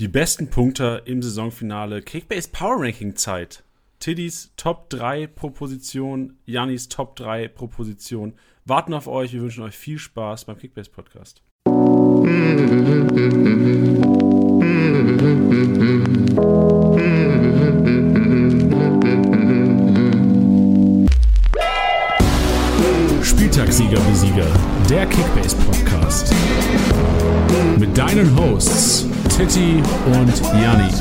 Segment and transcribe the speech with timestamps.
[0.00, 2.00] Die besten Punkte im Saisonfinale.
[2.00, 3.64] Kickbase Power Ranking Zeit.
[3.98, 8.32] Tiddys Top 3 pro Position, Jannis Top 3 pro Position.
[8.64, 9.34] Warten auf euch.
[9.34, 11.42] Wir wünschen euch viel Spaß beim Kickbase Podcast.
[23.22, 24.46] Spieltagssieger Besieger,
[24.88, 26.32] der Kickbase Podcast.
[27.78, 29.06] Mit deinen Hosts
[29.40, 30.92] Titti und Janni.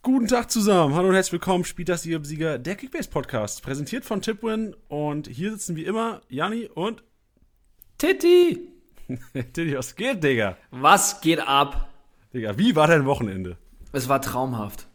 [0.00, 3.60] Guten Tag zusammen, hallo und herzlich willkommen, Spieltagssieger Besieger, der Kickbase Podcast.
[3.64, 7.02] Präsentiert von Tipwin und hier sitzen wie immer Janni und
[7.98, 8.68] Titti!
[9.32, 10.56] Titti, was geht, Digga?
[10.70, 11.92] Was geht ab?
[12.32, 13.58] Digga, wie war dein Wochenende?
[13.90, 14.86] Es war traumhaft.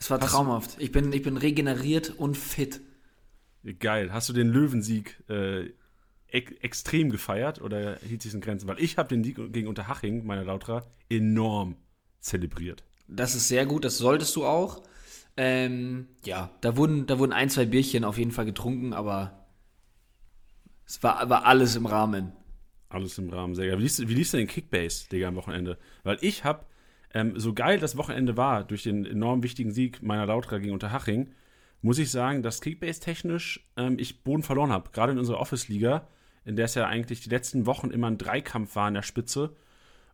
[0.00, 0.74] Es war Hast- traumhaft.
[0.80, 2.80] Ich bin, ich bin regeneriert und fit.
[3.78, 4.12] Geil.
[4.12, 5.70] Hast du den Löwensieg äh,
[6.30, 8.68] ex extrem gefeiert oder hielt sich in Grenzen?
[8.68, 11.76] Weil ich habe den Sieg gegen Unterhaching, meiner Lautra, enorm
[12.20, 12.84] zelebriert.
[13.06, 14.82] Das ist sehr gut, das solltest du auch.
[15.36, 19.46] Ähm, ja, da wurden, da wurden ein, zwei Bierchen auf jeden Fall getrunken, aber
[20.86, 22.32] es war, war alles im Rahmen.
[22.88, 23.78] Alles im Rahmen, sehr geil.
[23.78, 25.78] Wie liefst, du- wie liefst du denn Kickbase, Digga, am Wochenende?
[26.04, 26.64] Weil ich habe,
[27.14, 31.30] ähm, so geil das Wochenende war, durch den enorm wichtigen Sieg meiner Lautra gegen Unterhaching,
[31.82, 34.90] muss ich sagen, dass Kickbase-technisch ähm, ich Boden verloren habe.
[34.90, 36.08] Gerade in unserer Office-Liga,
[36.44, 39.50] in der es ja eigentlich die letzten Wochen immer ein Dreikampf war in der Spitze.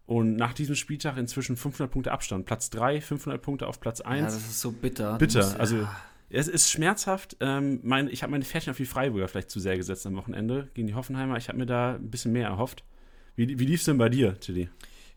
[0.07, 2.45] Und nach diesem Spieltag inzwischen 500 Punkte Abstand.
[2.45, 4.19] Platz 3, 500 Punkte auf Platz 1.
[4.21, 5.17] Ja, das ist so bitter.
[5.17, 5.41] Bitter.
[5.45, 5.89] musst- also,
[6.29, 7.37] es ist schmerzhaft.
[7.41, 10.69] Ähm, mein, ich habe meine Pferdchen auf die Freiburger vielleicht zu sehr gesetzt am Wochenende
[10.75, 11.37] gegen die Hoffenheimer.
[11.39, 12.85] Ich habe mir da ein bisschen mehr erhofft.
[13.37, 14.69] Wie, wie lief es denn bei dir, Tilly?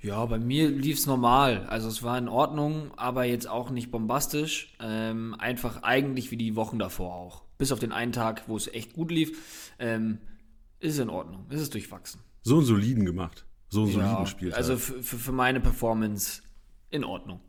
[0.02, 1.66] Ja, bei mir lief es normal.
[1.68, 4.74] Also es war in Ordnung, aber jetzt auch nicht bombastisch.
[4.80, 7.42] Ähm, einfach eigentlich wie die Wochen davor auch.
[7.58, 9.72] Bis auf den einen Tag, wo es echt gut lief.
[9.80, 10.20] Ähm,
[10.80, 11.46] ist in Ordnung.
[11.50, 12.22] Ist es durchwachsen.
[12.44, 13.46] So einen soliden gemacht.
[13.70, 14.58] So einen soliden Ja, Spieltag.
[14.58, 16.42] also für, für, meine Performance
[16.90, 17.42] in Ordnung.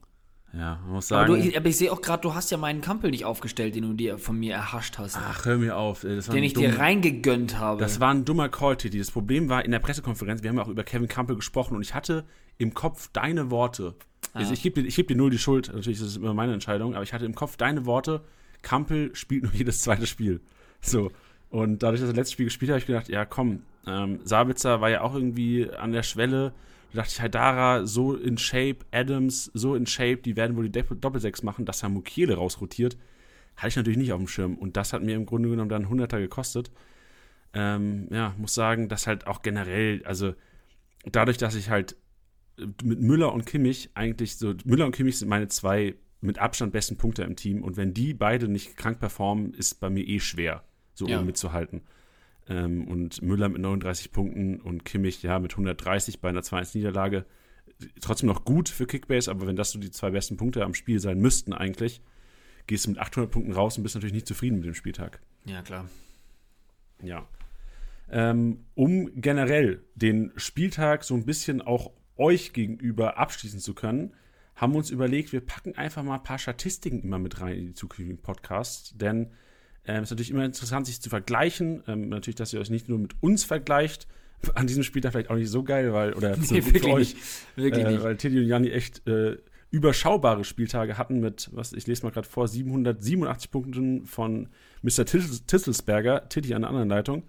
[0.52, 1.50] ja, man muss Aber, sagen.
[1.50, 3.92] du, aber ich sehe auch gerade, du hast ja meinen Kampel nicht aufgestellt, den du
[3.92, 5.16] dir von mir erhascht hast.
[5.16, 6.02] ach, hör mir auf.
[6.04, 7.80] ey, Das war den ich dumm- dir reingegönnt habe.
[7.80, 8.98] Das war ein dummer Call, Titi.
[8.98, 11.82] Das Problem war in der Pressekonferenz, wir haben ja auch über Kevin Campbell gesprochen und
[11.82, 12.24] ich hatte
[12.56, 13.94] im Kopf deine Worte.
[14.32, 16.94] Also ich gebe dir, geb dir null die Schuld, natürlich ist es immer meine Entscheidung,
[16.94, 18.24] aber ich hatte im Kopf deine Worte,
[18.62, 20.40] Campbell spielt nur jedes zweite Spiel.
[20.80, 21.10] So.
[21.50, 24.20] Und dadurch, dass er das letzte Spiel gespielt hat, habe ich gedacht, ja komm, ähm,
[24.24, 26.52] Sabitzer war ja auch irgendwie an der Schwelle.
[26.92, 30.72] Da dachte ich, Haidara so in Shape, Adams so in Shape, die werden wohl die
[30.72, 32.96] Doppel- Doppelsechs machen, dass er Mukiele rausrotiert.
[33.56, 34.54] Hatte ich natürlich nicht auf dem Schirm.
[34.56, 36.70] Und das hat mir im Grunde genommen dann 100er gekostet
[37.54, 40.34] ähm, ja, muss sagen, dass halt auch generell, also
[41.04, 41.96] dadurch, dass ich halt
[42.82, 46.96] mit Müller und Kimmich eigentlich so, Müller und Kimmich sind meine zwei mit Abstand besten
[46.96, 50.64] Punkte im Team und wenn die beide nicht krank performen, ist bei mir eh schwer,
[50.98, 51.20] so Ja.
[51.20, 51.82] um mitzuhalten.
[52.48, 57.24] Ähm, und Müller mit 39 Punkten und Kimmich ja mit 130 bei einer 2-1-Niederlage.
[58.00, 60.98] Trotzdem noch gut für Kickbase, aber wenn das so die zwei besten Punkte am Spiel
[60.98, 62.00] sein müssten eigentlich,
[62.66, 65.20] gehst du mit 800 Punkten raus und bist natürlich nicht zufrieden mit dem Spieltag.
[65.44, 65.88] ja, klar.
[67.02, 67.28] Ja.
[68.10, 74.14] Ähm, um generell den Spieltag so ein bisschen auch euch gegenüber abschließen zu können,
[74.56, 77.66] haben wir uns überlegt, wir packen einfach mal ein paar Statistiken immer mit rein in
[77.66, 79.28] die zukünftigen Podcasts, denn
[79.88, 81.82] ähm, es ist natürlich immer interessant, sich zu vergleichen.
[81.88, 84.06] Ähm, natürlich, dass ihr euch nicht nur mit uns vergleicht.
[84.54, 87.14] An diesem Spieltag vielleicht auch nicht so geil, weil, oder so Nee, für wirklich euch,
[87.14, 87.26] nicht.
[87.56, 88.02] Wirklich äh, nicht.
[88.04, 89.36] weil Teddy und Janni echt äh,
[89.70, 94.48] überschaubare Spieltage hatten mit, was ich lese mal gerade vor, 787 Punkten von
[94.82, 95.04] Mr.
[95.04, 97.24] Tis- Tisselsberger, Titty an der anderen Leitung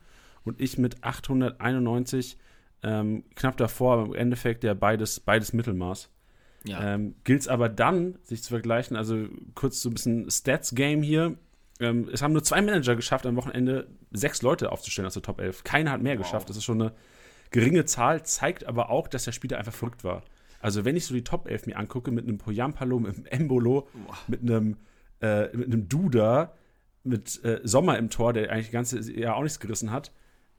[0.46, 2.38] und ich mit 891
[2.84, 6.10] ähm, knapp davor, aber im Endeffekt ja beides, beides Mittelmaß.
[6.66, 6.94] Ja.
[6.96, 11.36] Ähm, Gilt es aber dann, sich zu vergleichen, also kurz so ein bisschen Stats-Game hier.
[11.80, 15.40] Ähm, es haben nur zwei Manager geschafft, am Wochenende sechs Leute aufzustellen aus der Top
[15.40, 15.64] 11.
[15.64, 16.50] Keiner hat mehr geschafft.
[16.50, 16.94] Das ist schon eine
[17.52, 20.24] geringe Zahl, zeigt aber auch, dass der Spieler einfach verrückt war.
[20.62, 23.88] Also, wenn ich so die Top 11 mir angucke, mit einem Poyampalo, mit einem Embolo,
[24.28, 24.78] mit einem,
[25.22, 26.54] äh, mit einem Duda,
[27.04, 30.12] mit äh, Sommer im Tor, der eigentlich das ganze Jahr auch nichts gerissen hat,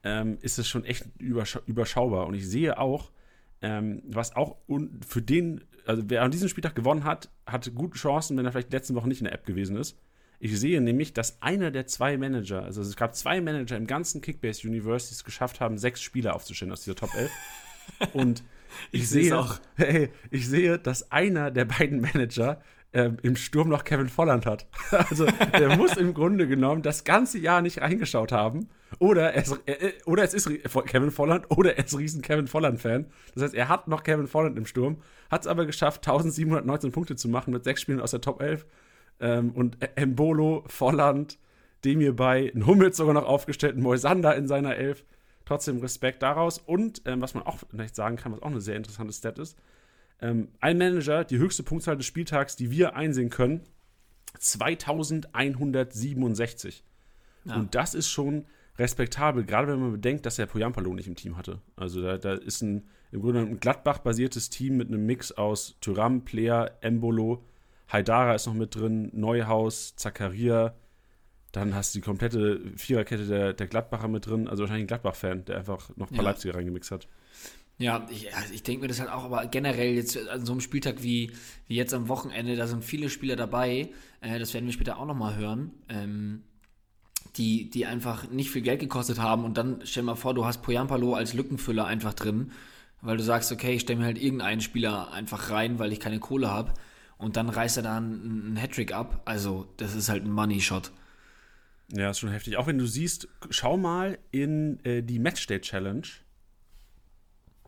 [0.02, 2.26] ähm, ist es schon echt überscha überschaubar.
[2.26, 3.10] Und ich sehe auch,
[3.60, 4.56] ähm, was auch
[5.06, 8.72] für den, also wer an diesem Spieltag gewonnen hat, hatte gute Chancen, wenn er vielleicht
[8.72, 9.98] letzten Wochen nicht in der App gewesen ist.
[10.42, 14.22] Ich sehe nämlich, dass einer der zwei Manager, also es gab zwei Manager im ganzen
[14.22, 17.30] Kickbase Universe, die es geschafft haben, sechs Spieler aufzustellen aus dieser Top 11.
[18.14, 18.42] Und
[18.90, 19.58] ich, Ich sehe, auch.
[19.76, 24.66] hey, ich sehe, dass einer der beiden Manager ähm, im Sturm noch Kevin Volland hat.
[24.90, 28.68] Also der muss im Grunde genommen das ganze Jahr nicht reingeschaut haben.
[28.98, 30.48] Oder es, äh, oder es ist
[30.86, 33.06] Kevin Volland oder er ist riesen Kevin Volland-Fan.
[33.34, 37.14] Das heißt, er hat noch Kevin Volland im Sturm, hat es aber geschafft, 1719 Punkte
[37.14, 38.66] zu machen mit sechs Spielen aus der Top 11.
[39.20, 41.38] Ähm, und Embolo, Volland,
[41.84, 45.04] Demir bei, ein Hummels sogar noch aufgestellt, ein Moisander in seiner Elf.
[45.44, 46.58] trotzdem Respekt daraus.
[46.58, 49.56] Und ähm, was man auch vielleicht sagen kann, was auch eine sehr interessante Stat ist,
[50.20, 53.62] ähm, ein Manager, die höchste Punktzahl des Spieltags, die wir einsehen können,
[54.38, 56.84] 2167.
[57.44, 57.56] Ja.
[57.56, 58.44] Und das ist schon
[58.78, 61.60] respektabel, gerade wenn man bedenkt, dass er Poyampalo nicht im Team hatte.
[61.74, 66.24] Also da, da ist ein im Grunde ein Gladbach-basiertes Team mit einem Mix aus Tyram,
[66.24, 67.44] Player, Embolo,
[67.92, 70.74] Haidara ist noch mit drin, Neuhaus, Zakaria.
[71.52, 74.46] Dann hast du die komplette Viererkette der, der Gladbacher mit drin.
[74.46, 76.30] Also wahrscheinlich ein Gladbach-Fan, der einfach noch ein paar ja.
[76.30, 77.08] Leipziger reingemixt hat.
[77.78, 80.60] Ja, ich, also ich denke mir das halt auch, aber generell jetzt an so einem
[80.60, 81.32] Spieltag wie,
[81.66, 83.88] wie jetzt am Wochenende, da sind viele Spieler dabei,
[84.20, 86.42] äh, das werden wir später auch nochmal hören, ähm,
[87.36, 90.60] die, die einfach nicht viel Geld gekostet haben und dann stell mal vor, du hast
[90.60, 92.52] Poyampalo als Lückenfüller einfach drin,
[93.00, 96.20] weil du sagst, okay, ich stelle mir halt irgendeinen Spieler einfach rein, weil ich keine
[96.20, 96.74] Kohle habe
[97.20, 100.90] und dann reißt er da einen, einen Hattrick ab, also das ist halt ein Money-Shot.
[101.92, 102.56] Ja, ist schon heftig.
[102.56, 106.06] Auch wenn du siehst, schau mal in äh, die Matchday Challenge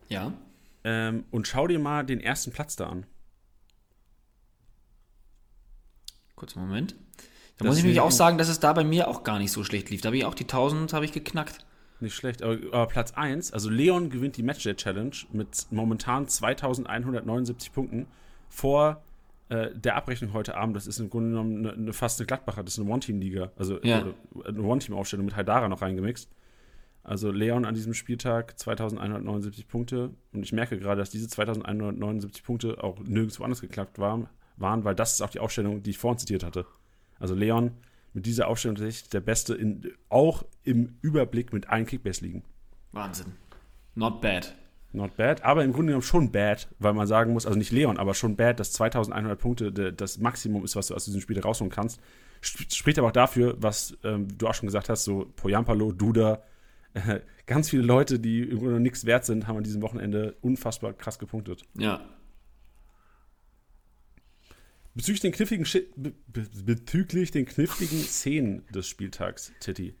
[0.09, 0.33] ja.
[0.83, 3.05] Ähm, und schau dir mal den ersten Platz da an.
[6.35, 6.93] Kurzen Moment.
[7.57, 9.51] Da das muss ich nämlich auch sagen, dass es da bei mir auch gar nicht
[9.51, 10.01] so schlecht lief.
[10.01, 11.65] Da habe ich auch die 1000 habe ich geknackt.
[11.99, 17.71] Nicht schlecht, aber, aber Platz 1, also Leon gewinnt die Matchday Challenge mit momentan 2179
[17.71, 18.07] Punkten
[18.49, 19.01] vor
[19.49, 20.75] äh, der Abrechnung heute Abend.
[20.75, 23.81] Das ist im Grunde genommen eine, eine fast eine Gladbacher, das ist eine One-Team-Liga, also
[23.83, 24.05] ja.
[24.45, 26.29] eine One-Team-Aufstellung mit Haidara noch reingemixt.
[27.03, 30.11] Also Leon an diesem Spieltag 2179 Punkte.
[30.31, 34.95] Und ich merke gerade, dass diese 2179 Punkte auch nirgendwo anders geklappt waren, waren, weil
[34.95, 36.65] das ist auch die Aufstellung, die ich vorhin zitiert hatte.
[37.19, 37.71] Also Leon
[38.13, 42.43] mit dieser Aufstellung tatsächlich der Beste, in, auch im Überblick mit allen Kickbase-Ligen.
[42.91, 43.33] Wahnsinn.
[43.95, 44.55] Not bad.
[44.93, 47.97] Not bad, aber im Grunde genommen schon bad, weil man sagen muss, also nicht Leon,
[47.97, 51.71] aber schon bad, dass 2100 Punkte das Maximum ist, was du aus diesem Spiel rausholen
[51.71, 51.99] kannst.
[52.41, 56.43] Spricht aber auch dafür, was ähm, du auch schon gesagt hast, so Poyampalo, Duda,
[57.45, 61.19] ganz viele Leute, die im Grunde nichts wert sind, haben an diesem Wochenende unfassbar krass
[61.19, 61.63] gepunktet.
[61.77, 62.01] Ja.
[64.93, 65.65] Bezüglich den kniffligen,
[65.95, 69.95] be bezüglich den kniffligen Szenen des Spieltags, Titi.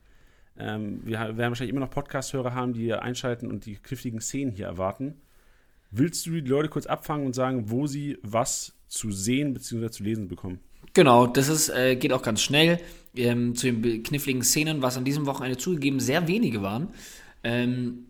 [0.57, 4.67] Ähm, wir werden wahrscheinlich immer noch Podcast-Hörer haben, die einschalten und die kniffligen Szenen hier
[4.67, 5.15] erwarten.
[5.91, 9.89] Willst du die Leute kurz abfangen und sagen, wo sie was zu sehen bzw.
[9.89, 10.59] zu lesen bekommen?
[10.93, 12.79] Genau, das ist, äh, geht auch ganz schnell.
[13.15, 16.89] Ähm, zu den kniffligen Szenen, was an diesem Wochenende zugegeben sehr wenige waren,
[17.43, 18.05] ähm,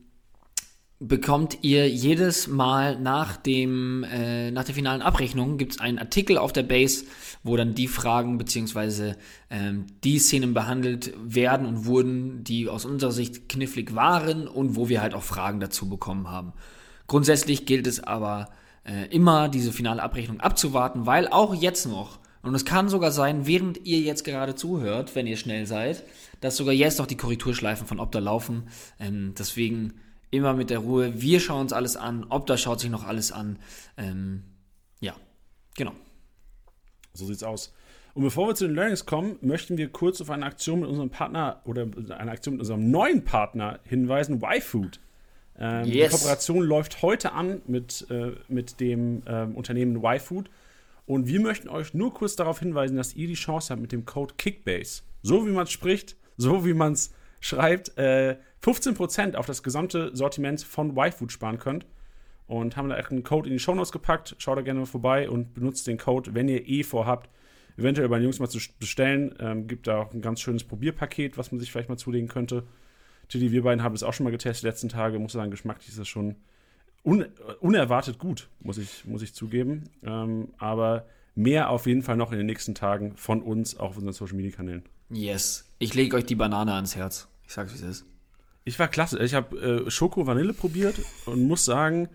[1.08, 6.38] bekommt ihr jedes Mal nach, dem, äh, nach der finalen Abrechnung gibt es einen Artikel
[6.38, 7.06] auf der Base,
[7.44, 9.16] wo dann die Fragen bzw.
[9.50, 14.88] Ähm, die Szenen behandelt werden und wurden, die aus unserer Sicht knifflig waren und wo
[14.88, 16.54] wir halt auch Fragen dazu bekommen haben.
[17.08, 18.50] Grundsätzlich gilt es aber
[18.86, 23.48] äh, immer, diese finale Abrechnung abzuwarten, weil auch jetzt noch und es kann sogar sein,
[23.48, 26.04] während ihr jetzt gerade zuhört, wenn ihr schnell seid,
[26.42, 28.64] dass sogar jetzt noch die Korrekturschleifen von Opta laufen.
[29.00, 29.94] Ähm, deswegen
[30.34, 31.22] immer mit der Ruhe.
[31.22, 32.26] Wir schauen uns alles an.
[32.30, 33.60] Opta schaut sich noch alles an.
[33.98, 34.44] Ähm,
[35.00, 35.16] ja,
[35.76, 35.94] genau.
[37.14, 37.74] So sieht's aus.
[38.16, 41.12] Und bevor wir zu den Learnings kommen, möchten wir kurz auf eine Aktion mit unserem
[41.12, 41.88] Partner oder
[42.18, 45.00] eine Aktion mit unserem neuen Partner hinweisen, YFood.
[45.60, 46.12] Ähm, yes.
[46.12, 50.50] Die Kooperation läuft heute an mit, äh, mit dem ähm, Unternehmen YFood.
[51.06, 54.06] Und wir möchten euch nur kurz darauf hinweisen, dass ihr die Chance habt mit dem
[54.06, 59.46] Code Kickbase, so wie man es spricht, so wie man es schreibt, äh, 15% auf
[59.46, 61.86] das gesamte Sortiment von Y-Food sparen könnt.
[62.46, 64.36] Und haben da einen Code in die Shownotes gepackt.
[64.38, 67.30] Schaut da gerne mal vorbei und benutzt den Code, wenn ihr eh vorhabt,
[67.78, 69.34] eventuell bei den Jungs mal zu bestellen.
[69.40, 72.64] Ähm, gibt da auch ein ganz schönes Probierpaket, was man sich vielleicht mal zulegen könnte.
[73.30, 75.20] Tilly, wir beiden haben es auch schon mal getestet letzten Tage.
[75.20, 76.36] Muss sagen, geschmacklich ist das schon
[77.04, 77.26] un
[77.60, 79.86] unerwartet gut, muss ich, muss ich zugeben.
[80.04, 81.06] Ähm, aber
[81.36, 84.36] mehr auf jeden Fall noch in den nächsten Tagen von uns, auch auf unseren Social
[84.36, 84.84] Media Kanälen.
[85.10, 85.70] Yes.
[85.80, 87.28] Ich lege euch die Banane ans Herz.
[87.48, 88.06] Ich sag's, wie es ist.
[88.66, 89.20] Ich war klasse.
[89.20, 92.10] Ich habe äh, Schoko Vanille probiert und muss sagen,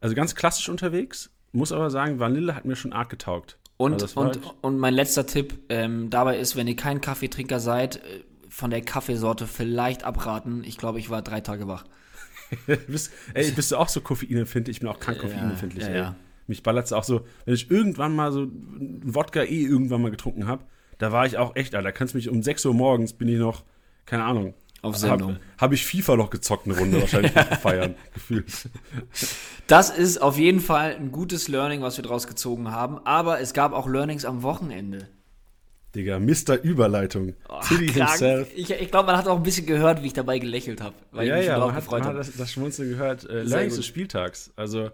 [0.00, 3.58] also ganz klassisch unterwegs, muss aber sagen, Vanille hat mir schon arg getaugt.
[3.76, 7.96] Und, also und, und mein letzter Tipp ähm, dabei ist, wenn ihr kein Kaffeetrinker seid,
[7.96, 10.62] äh, von der Kaffeesorte vielleicht abraten.
[10.64, 11.84] Ich glaube, ich war drei Tage wach.
[12.86, 14.76] bist, ey, bist du auch so koffeinempfindlich?
[14.76, 15.84] Ich bin auch krank koffeinempfindlich.
[15.84, 16.16] Ja, ja, ja.
[16.46, 20.46] Mich ballert es auch so, wenn ich irgendwann mal so Wodka eh irgendwann mal getrunken
[20.46, 20.64] habe,
[20.98, 23.38] da war ich auch echt, da kannst du mich um 6 Uhr morgens bin ich
[23.38, 23.64] noch,
[24.04, 24.54] keine Ahnung.
[24.82, 25.34] Auf Sendung.
[25.34, 28.68] Habe hab ich FIFA noch gezockt eine Runde wahrscheinlich feiern, gefühlt.
[29.68, 32.98] Das ist auf jeden Fall ein gutes Learning, was wir draus gezogen haben.
[33.06, 35.08] Aber es gab auch Learnings am Wochenende.
[35.94, 36.60] Digga, Mr.
[36.62, 37.34] Überleitung.
[37.48, 38.50] Oh, himself.
[38.56, 40.96] Ich, ich glaube, man hat auch ein bisschen gehört, wie ich dabei gelächelt habe.
[41.12, 43.28] Ja, ja, man hat, man hat das, das Schmunzeln gehört.
[43.28, 44.52] Äh, Learnings des Spieltags.
[44.56, 44.90] Also,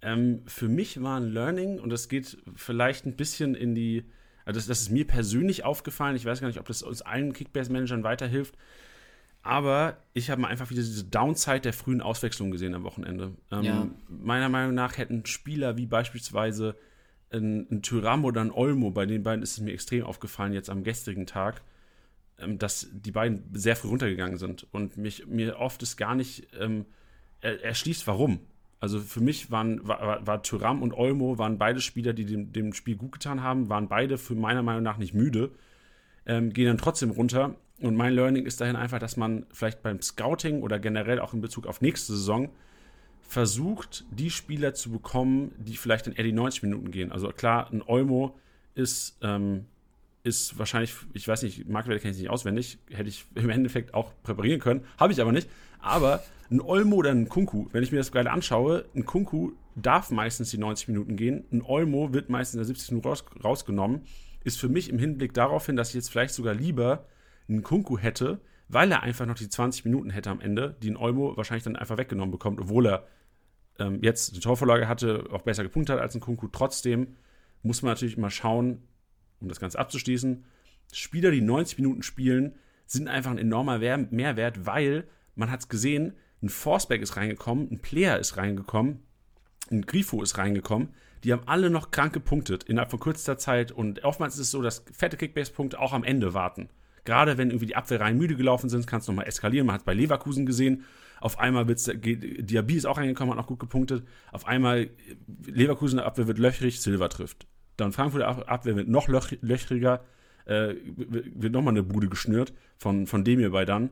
[0.00, 4.04] ähm, für mich war ein Learning, und das geht vielleicht ein bisschen in die,
[4.44, 7.32] also das, das ist mir persönlich aufgefallen, ich weiß gar nicht, ob das uns allen
[7.32, 8.56] Kickbase-Managern weiterhilft,
[9.42, 13.32] Aber ich habe mal einfach wieder diese Downside der frühen Auswechslung gesehen am Wochenende.
[13.50, 13.86] Ähm, ja.
[14.08, 16.76] Meiner Meinung nach hätten Spieler wie beispielsweise
[17.32, 20.70] ein, ein Tyram oder ein Olmo, bei den beiden ist es mir extrem aufgefallen jetzt
[20.70, 21.62] am gestrigen Tag,
[22.38, 26.48] ähm, dass die beiden sehr früh runtergegangen sind und mich, mir oft ist gar nicht
[26.58, 26.84] ähm,
[27.40, 28.40] er, erschließt, warum.
[28.80, 32.72] Also für mich waren, war, war Tyram und Olmo waren beide Spieler, die dem, dem
[32.72, 35.50] Spiel gut getan haben, waren beide für meiner Meinung nach nicht müde,
[36.26, 37.54] ähm, gehen dann trotzdem runter.
[37.82, 41.40] Und mein Learning ist dahin einfach, dass man vielleicht beim Scouting oder generell auch in
[41.40, 42.48] Bezug auf nächste Saison
[43.22, 47.10] versucht, die Spieler zu bekommen, die vielleicht in die 90 Minuten gehen.
[47.10, 48.38] Also klar, ein Olmo
[48.74, 49.66] ist, ähm,
[50.22, 54.12] ist wahrscheinlich, ich weiß nicht, Marktwerte kenne ich nicht auswendig, hätte ich im Endeffekt auch
[54.22, 55.48] präparieren können, habe ich aber nicht.
[55.80, 60.12] Aber ein Olmo oder ein Kunku, wenn ich mir das gerade anschaue, ein Kunku darf
[60.12, 64.02] meistens die 90 Minuten gehen, ein Olmo wird meistens in der 70 Minuten raus, rausgenommen,
[64.44, 67.06] ist für mich im Hinblick darauf hin, dass ich jetzt vielleicht sogar lieber
[67.48, 70.96] einen Kunku hätte, weil er einfach noch die 20 Minuten hätte am Ende, die ein
[70.96, 73.06] Olmo wahrscheinlich dann einfach weggenommen bekommt, obwohl er
[73.78, 76.48] ähm, jetzt die Torvorlage hatte, auch besser gepunktet hat als ein Kunku.
[76.48, 77.16] Trotzdem
[77.62, 78.82] muss man natürlich immer schauen,
[79.40, 80.44] um das Ganze abzuschließen,
[80.92, 82.54] Spieler, die 90 Minuten spielen,
[82.86, 87.80] sind einfach ein enormer Mehrwert, weil man hat es gesehen, ein Forceback ist reingekommen, ein
[87.80, 89.02] Player ist reingekommen,
[89.70, 90.88] ein Grifo ist reingekommen.
[91.24, 94.60] Die haben alle noch krank gepunktet innerhalb von kürzester Zeit und oftmals ist es so,
[94.60, 96.68] dass fette Kickbase-Punkte auch am Ende warten.
[97.04, 99.66] Gerade wenn irgendwie die Abwehrreihen müde gelaufen sind, kann es nochmal eskalieren.
[99.66, 100.84] Man hat es bei Leverkusen gesehen.
[101.20, 104.04] Auf einmal wird Diaby ist auch reingekommen, hat auch gut gepunktet.
[104.30, 104.90] Auf einmal
[105.46, 107.46] Leverkusen Abwehr wird löchrig, Silva trifft.
[107.76, 110.04] Dann Frankfurter Abwehr wird noch löch, löchriger,
[110.44, 113.90] äh, wird nochmal eine Bude geschnürt von, von dem hierbei dann.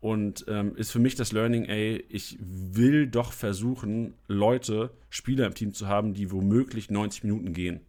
[0.00, 5.54] Und ähm, ist für mich das Learning, ey, ich will doch versuchen, Leute, Spieler im
[5.54, 7.80] Team zu haben, die womöglich 90 Minuten gehen.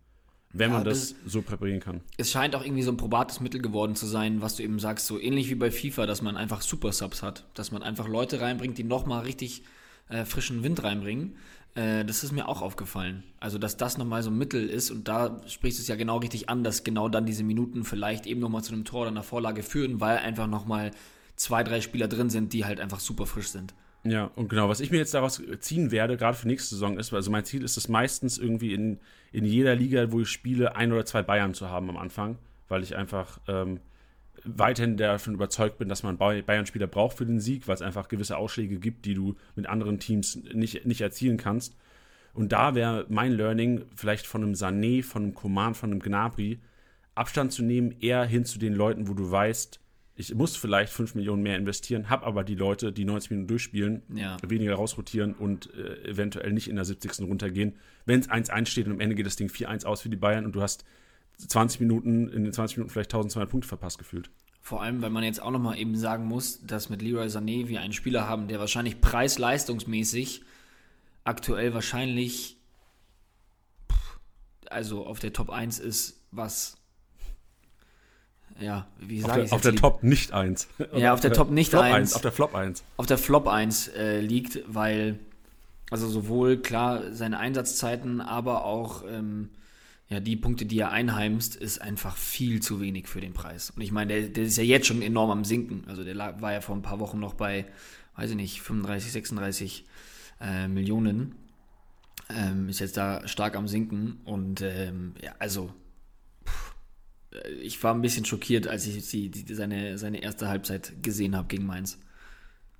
[0.57, 2.01] Wenn ja, man das, das, so präparieren kann.
[2.17, 5.05] Es scheint auch irgendwie so ein probates Mittel geworden zu sein, was du eben sagst,
[5.05, 7.45] so ähnlich wie bei FIFA, dass man einfach Super Subs hat.
[7.55, 9.63] Dass man einfach Leute reinbringt, die nochmal richtig
[10.07, 11.35] äh, frischen Wind reinbringen.
[11.75, 13.23] Äh, das ist mir auch aufgefallen.
[13.41, 16.17] Also, dass das nochmal so ein Mittel ist und da sprichst du es ja genau
[16.17, 19.23] richtig an, dass genau dann diese Minuten vielleicht eben nochmal zu einem Tor oder einer
[19.23, 20.91] Vorlage führen, weil einfach nochmal
[21.35, 23.73] zwei, drei Spieler drin sind, die halt einfach super frisch sind.
[24.07, 27.11] Ja, und genau, was ich mir jetzt daraus ziehen werde, gerade für nächste Saison, ist,
[27.11, 28.99] also mein Ziel ist es meistens irgendwie in,
[29.31, 32.83] in jeder Liga, wo ich spiele, ein oder zwei Bayern zu haben am Anfang, weil
[32.83, 33.79] ich einfach ähm,
[34.43, 38.37] weiterhin davon überzeugt bin, dass man Bayern-Spieler braucht für den Sieg, weil es einfach gewisse
[38.37, 41.75] Ausschläge gibt, die du mit anderen Teams nicht, nicht erzielen kannst.
[42.35, 46.59] Und da wäre mein Learning, vielleicht von einem Sané, von einem Coman, von einem Gnabry,
[47.15, 49.79] Abstand zu nehmen, eher hin zu den Leuten, wo du weißt,
[50.15, 54.01] ich muss vielleicht 5 Millionen mehr investieren, habe aber die Leute, die 90 Minuten durchspielen,
[54.15, 54.37] ja.
[54.47, 57.27] weniger rausrotieren und äh, eventuell nicht in der 70.
[57.27, 57.75] runtergehen.
[58.05, 60.45] Wenn es 1-1 steht und am Ende geht das Ding 4-1 aus für die Bayern
[60.45, 60.85] und du hast
[61.37, 64.29] 20 Minuten, in den 20 Minuten vielleicht 1200 Punkte verpasst gefühlt.
[64.61, 67.81] Vor allem, weil man jetzt auch nochmal eben sagen muss, dass mit Leroy Sané wir
[67.81, 70.43] einen Spieler haben, der wahrscheinlich preis-leistungsmäßig
[71.25, 72.57] aktuell wahrscheinlich
[74.67, 76.77] also auf der Top 1 ist, was
[78.59, 80.67] ja, wie sage ich Auf der Top nicht 1.
[80.95, 82.15] Ja, auf der Top nicht Flop 1.
[82.15, 82.83] Auf der Flop 1.
[82.97, 85.19] Auf der Flop 1 äh, liegt, weil,
[85.91, 89.49] also sowohl klar seine Einsatzzeiten, aber auch ähm,
[90.07, 93.71] ja, die Punkte, die er einheimst, ist einfach viel zu wenig für den Preis.
[93.71, 95.83] Und ich meine, der, der ist ja jetzt schon enorm am Sinken.
[95.87, 97.65] Also der war ja vor ein paar Wochen noch bei,
[98.15, 99.85] weiß ich nicht, 35, 36
[100.41, 101.35] äh, Millionen.
[102.29, 104.21] Ähm, ist jetzt da stark am Sinken.
[104.25, 105.73] Und ähm, ja, also
[107.61, 111.47] ich war ein bisschen schockiert, als ich die, die, seine, seine erste Halbzeit gesehen habe
[111.47, 111.99] gegen Mainz.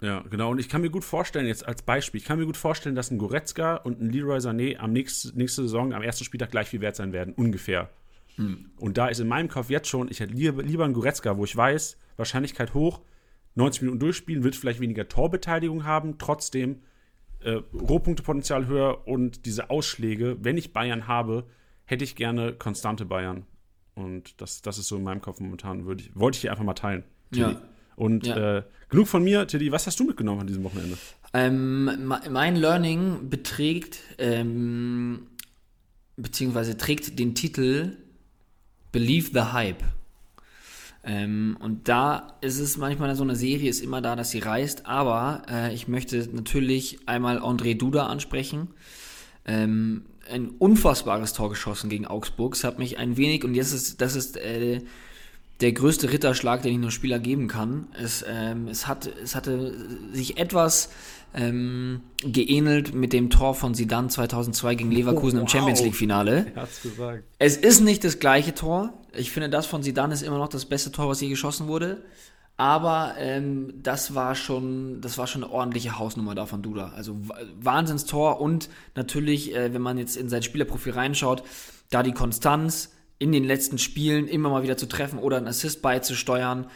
[0.02, 0.52] Ja, genau.
[0.52, 3.12] Und ich kann mir gut vorstellen, jetzt als Beispiel, ich kann mir gut vorstellen, dass
[3.12, 6.82] ein Goretzka und ein Leroy Sané am nächsten, nächste Saison, am ersten Spieltag gleich viel
[6.82, 7.90] wert sein werden, ungefähr.
[8.36, 8.72] Hm.
[8.78, 11.46] Und da ist in meinem Kopf jetzt schon, ich hätte lieber, lieber einen Goretzka, wo
[11.46, 13.02] ich weiß, Wahrscheinlichkeit hoch,
[13.56, 16.82] 90 Minuten durchspielen, wird vielleicht weniger Torbeteiligung haben, trotzdem
[17.40, 21.46] äh, Rohpunktepotenzial höher und diese Ausschläge, wenn ich Bayern habe,
[21.86, 23.46] hätte ich gerne konstante Bayern.
[23.96, 26.64] Und das, das ist so in meinem Kopf momentan, würde ich, wollte ich hier einfach
[26.64, 27.04] mal teilen.
[27.34, 27.62] Ja.
[27.96, 28.58] Und ja.
[28.58, 30.98] Äh, genug von mir, Tilly, was hast du mitgenommen an diesem Wochenende?
[31.34, 35.28] Ähm, mein Learning beträgt, ähm,
[36.18, 37.98] beziehungsweise trägt den Titel
[38.92, 39.84] Believe the Hype.
[41.04, 44.88] Ähm, und da ist es manchmal so eine Serie, ist immer da, dass sie reißt,
[44.88, 48.70] aber äh, ich möchte natürlich einmal André Duda ansprechen.
[49.46, 52.56] Ähm, ein unfassbares Tor geschossen gegen Augsburg.
[52.56, 54.82] Es hat mich ein wenig, und jetzt ist das ist äh,
[55.62, 57.88] der größte Ritterschlag, den ich einem Spieler geben kann.
[58.02, 59.74] Es, ähm, es, hat, es hatte
[60.12, 60.90] sich etwas
[61.34, 65.48] ähm, geähnelt mit dem Tor von Sidan 2002 gegen Leverkusen oh, wow.
[65.48, 66.52] im Champions League Finale.
[67.40, 68.94] Es ist nicht das gleiche Tor.
[69.14, 72.04] Ich finde, das von Sidan ist immer noch das beste Tor, was je geschossen wurde.
[72.58, 76.94] Aber ähm, das war schon, das war schon eine ordentliche Hausnummer da von Duda.
[76.96, 77.18] Also
[77.60, 81.44] Wahnsinnstor und natürlich, äh, wenn man jetzt in sein Spielerprofil reinschaut,
[81.90, 85.82] da die Konstanz in den letzten Spielen immer mal wieder zu treffen oder einen Assist
[85.82, 86.68] beizusteuern,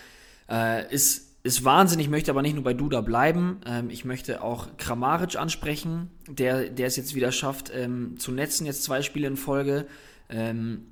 [0.50, 2.00] äh, ist ist Wahnsinn.
[2.00, 3.62] Ich möchte aber nicht nur bei Duda bleiben.
[3.66, 8.66] Ähm, ich möchte auch Kramaric ansprechen, der, der es jetzt wieder schafft, ähm, zu netzen,
[8.66, 9.88] jetzt zwei Spiele in Folge.
[10.30, 10.88] Ähm,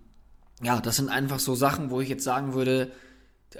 [0.64, 2.92] ja, das sind einfach so Sachen, wo ich jetzt sagen würde,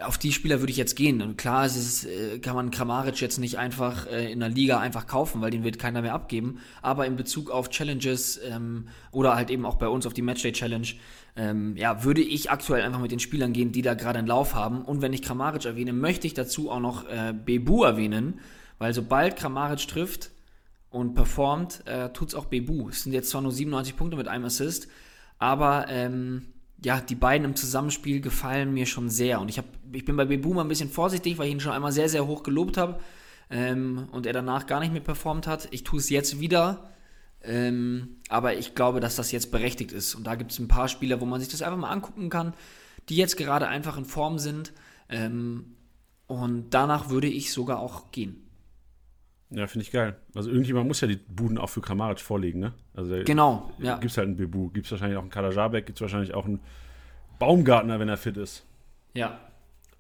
[0.02, 1.22] auf die Spieler würde ich jetzt gehen.
[1.22, 4.80] Und klar, es ist, äh, kann man Kramaric jetzt nicht einfach äh, in der Liga
[4.80, 6.60] einfach kaufen, weil den wird keiner mehr abgeben.
[6.82, 10.52] Aber in Bezug auf Challenges ähm, oder halt eben auch bei uns auf die Matchday
[10.52, 10.88] Challenge,
[11.38, 14.56] ähm, ja, würde ich aktuell einfach mit den Spielern gehen, die da gerade einen Lauf
[14.56, 14.84] haben.
[14.84, 18.40] Und wenn ich Kramaric erwähne, möchte ich dazu auch noch äh, Bebu erwähnen,
[18.80, 20.32] weil sobald Kramaric trifft
[20.90, 22.90] und performt, äh, es auch Bebu.
[22.90, 24.88] Es sind jetzt zwar nur 97 Punkte mit einem Assist,
[25.40, 26.48] aber ähm,
[26.84, 29.42] ja, die beiden im Zusammenspiel gefallen mir schon sehr.
[29.42, 31.72] Und ich, hab, ich bin bei Bebu mal ein bisschen vorsichtig, weil ich ihn schon
[31.72, 33.00] einmal sehr, sehr hoch gelobt habe
[33.50, 35.68] ähm, und er danach gar nicht mehr performt hat.
[35.72, 36.92] Ich tue es jetzt wieder.
[37.44, 40.16] Ähm, aber ich glaube, dass das jetzt berechtigt ist.
[40.16, 42.54] Und da gibt es ein paar Spieler, wo man sich das einfach mal angucken kann,
[43.10, 44.74] die jetzt gerade einfach in Form sind.
[45.10, 45.76] Ähm,
[46.28, 48.47] und danach würde ich sogar auch gehen.
[49.50, 50.16] Ja, finde ich geil.
[50.36, 52.74] Also irgendjemand muss ja die Buden auch für Kramaric vorlegen, ne?
[52.94, 53.98] Also genau, ja.
[53.98, 56.46] Gibt es halt einen Bebu, gibt es wahrscheinlich auch einen Kadajabek, gibt es wahrscheinlich auch
[56.46, 56.60] einen
[57.40, 58.66] Baumgartner, wenn er fit ist.
[59.14, 59.40] Ja,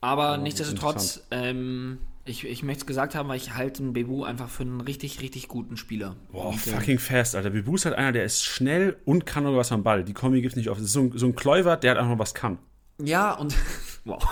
[0.02, 4.24] aber, aber nichtsdestotrotz, ähm, ich, ich möchte es gesagt haben, weil ich halte einen Bebu
[4.24, 6.16] einfach für einen richtig, richtig guten Spieler.
[6.32, 7.50] Boah, und, fucking fast, Alter.
[7.50, 10.04] Bebu ist halt einer, der ist schnell und kann noch was am Ball.
[10.04, 10.80] Die Kombi gibt es nicht oft.
[10.80, 12.60] Das ist so ein, so ein Kläuber, der halt noch was kann.
[13.02, 13.56] Ja, und
[14.06, 14.24] wow.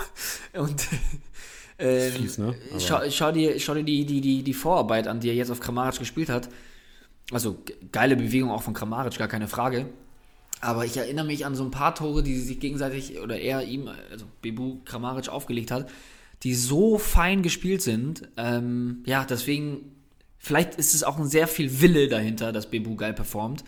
[0.54, 0.88] Und
[1.78, 2.54] ähm, fies, ne?
[2.78, 5.60] schau, schau, dir, schau dir die, die, die, die Vorarbeit an, die er jetzt auf
[5.60, 6.48] Kramaric gespielt hat.
[7.32, 7.58] Also
[7.92, 9.86] geile Bewegung auch von Kramaric, gar keine Frage.
[10.60, 13.88] Aber ich erinnere mich an so ein paar Tore, die sich gegenseitig oder er ihm,
[14.10, 15.90] also Bebu Kramaric aufgelegt hat,
[16.42, 18.28] die so fein gespielt sind.
[18.36, 19.92] Ähm, ja, deswegen,
[20.38, 23.64] vielleicht ist es auch ein sehr viel Wille dahinter, dass Bebu geil performt.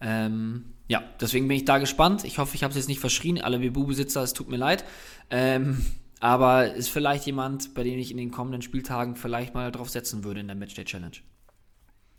[0.00, 2.24] Ähm, ja, deswegen bin ich da gespannt.
[2.24, 3.40] Ich hoffe, ich habe es jetzt nicht verschrien.
[3.40, 4.84] Alle Bebu-Besitzer, es tut mir leid.
[5.30, 5.84] Ähm,
[6.20, 10.24] aber ist vielleicht jemand, bei dem ich in den kommenden Spieltagen vielleicht mal drauf setzen
[10.24, 11.16] würde in der Matchday Challenge.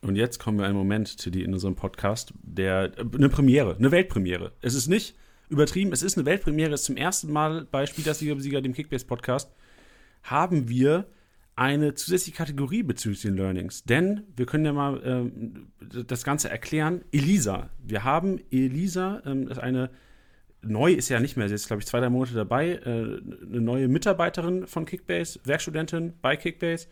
[0.01, 4.53] Und jetzt kommen wir einen Moment, Tilly, in unserem Podcast, der eine Premiere, eine Weltpremiere.
[4.61, 5.15] Es ist nicht
[5.49, 6.73] übertrieben, es ist eine Weltpremiere.
[6.73, 9.51] Es ist zum ersten Mal bei Spieltagssieger dem Kickbase Podcast
[10.23, 11.07] haben wir
[11.55, 13.83] eine zusätzliche Kategorie bezüglich den Learnings.
[13.83, 17.03] Denn wir können ja mal ähm, das Ganze erklären.
[17.11, 17.69] Elisa.
[17.83, 19.89] Wir haben Elisa, ähm, das ist eine
[20.61, 23.61] neu ist ja nicht mehr, sie ist, glaube ich, zwei, drei Monate dabei, äh, eine
[23.61, 26.87] neue Mitarbeiterin von Kickbase, Werkstudentin bei Kickbase.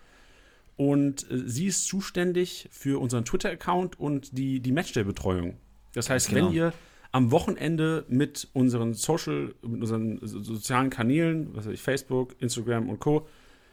[0.75, 5.57] Und äh, sie ist zuständig für unseren Twitter-Account und die, die Matchday-Betreuung.
[5.93, 6.47] Das heißt, genau.
[6.47, 6.73] wenn ihr
[7.11, 12.99] am Wochenende mit unseren Social, mit unseren sozialen Kanälen, was weiß ich, Facebook, Instagram und
[12.99, 13.27] Co.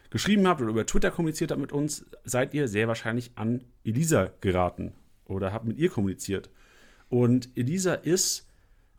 [0.09, 4.31] geschrieben habt oder über Twitter kommuniziert habt mit uns, seid ihr sehr wahrscheinlich an Elisa
[4.41, 4.93] geraten
[5.25, 6.49] oder habt mit ihr kommuniziert.
[7.09, 8.44] Und Elisa ist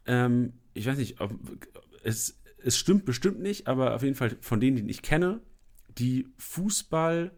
[0.07, 1.33] ähm, ich weiß nicht, ob,
[2.05, 5.40] es, es stimmt bestimmt nicht, aber auf jeden Fall von denen, die ich kenne,
[5.99, 7.33] die Fußball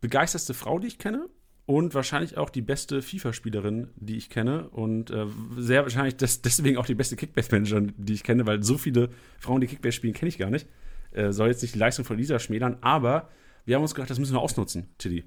[0.00, 1.28] begeisterste Frau, die ich kenne
[1.66, 6.78] und wahrscheinlich auch die beste FIFA-Spielerin, die ich kenne und äh, sehr wahrscheinlich des, deswegen
[6.78, 10.30] auch die beste Kickbase-Managerin, die ich kenne, weil so viele Frauen, die Kickbase spielen, kenne
[10.30, 10.66] ich gar nicht.
[11.12, 13.28] Äh, soll jetzt nicht die Leistung von Lisa schmälern, aber
[13.64, 15.24] wir haben uns gedacht, das müssen wir ausnutzen, Tilly.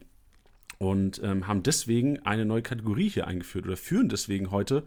[0.79, 4.83] Und ähm, haben deswegen eine neue Kategorie hier eingeführt oder führen deswegen heute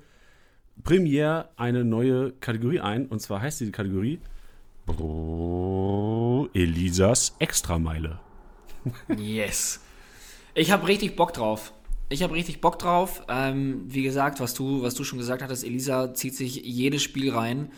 [0.83, 3.07] Premiere eine neue Kategorie ein.
[3.07, 4.21] Und zwar heißt die Kategorie
[6.55, 8.21] Elisas Extrameile.
[9.19, 9.81] Yes.
[10.55, 11.73] Ich habe richtig Bock drauf.
[12.09, 13.23] Ich habe richtig Bock drauf.
[13.29, 17.31] Ähm, wie gesagt, was du, was du schon gesagt hattest, Elisa zieht sich jedes Spiel
[17.33, 17.71] rein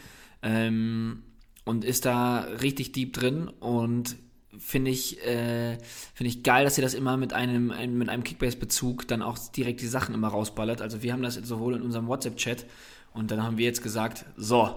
[0.43, 1.23] ähm,
[1.65, 4.17] und ist da richtig deep drin und
[4.59, 5.79] finde ich, äh,
[6.15, 7.69] find ich geil, dass sie das immer mit einem,
[7.99, 10.81] mit einem Kickbase-Bezug dann auch direkt die Sachen immer rausballert.
[10.81, 12.67] Also wir haben das sowohl in unserem WhatsApp-Chat
[13.13, 14.77] und dann haben wir jetzt gesagt, so,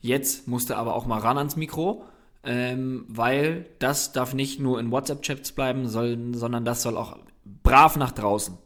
[0.00, 2.04] jetzt musste aber auch mal ran ans Mikro,
[2.44, 7.18] ähm, weil das darf nicht nur in WhatsApp-Chats bleiben, soll, sondern das soll auch
[7.62, 8.56] brav nach draußen.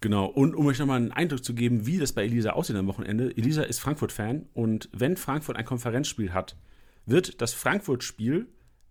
[0.00, 2.86] Genau, und um euch nochmal einen Eindruck zu geben, wie das bei Elisa aussieht am
[2.86, 3.36] Wochenende.
[3.36, 6.56] Elisa ist Frankfurt-Fan und wenn Frankfurt ein Konferenzspiel hat,
[7.04, 8.46] wird das Frankfurt-Spiel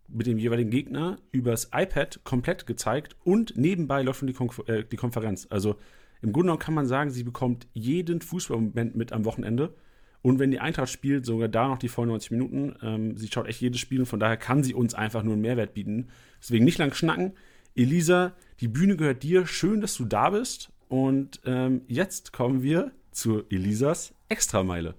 [0.08, 4.84] mit dem jeweiligen Gegner übers iPad komplett gezeigt und nebenbei läuft schon die, Konf äh,
[4.84, 5.48] die Konferenz.
[5.50, 5.76] Also
[6.22, 9.76] im Grunde genommen kann man sagen, sie bekommt jeden Fußballmoment mit am Wochenende.
[10.22, 12.76] Und wenn die Eintracht spielt, sogar da noch die vollen 90 Minuten.
[12.82, 15.42] Ähm, sie schaut echt jedes Spiel und von daher kann sie uns einfach nur einen
[15.42, 16.08] Mehrwert bieten.
[16.42, 17.34] Deswegen nicht lang schnacken.
[17.76, 19.46] Elisa, die Bühne gehört dir.
[19.46, 20.72] Schön, dass du da bist.
[20.90, 24.96] Und ähm, jetzt kommen wir zu Elisas Extrameile.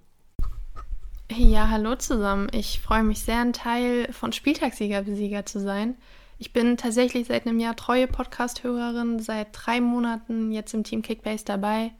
[1.30, 2.48] Ja, hallo zusammen.
[2.52, 5.94] Ich freue mich sehr, ein Teil von Spieltagssieger-Besieger zu sein.
[6.38, 11.44] Ich bin tatsächlich seit einem Jahr treue Podcast-Hörerin, seit drei Monaten jetzt im Team Kickbase
[11.44, 11.92] dabei.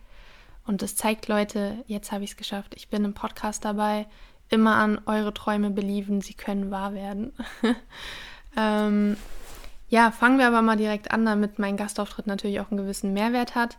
[0.67, 2.73] Und das zeigt, Leute, jetzt habe ich es geschafft.
[2.75, 4.07] Ich bin im Podcast dabei.
[4.49, 7.35] Immer an eure Träume belieben, sie können wahr werden.
[8.57, 9.19] ähm,
[9.91, 13.55] ja, fangen wir aber mal direkt an, damit mein Gastauftritt natürlich auch einen gewissen Mehrwert
[13.55, 13.77] hat.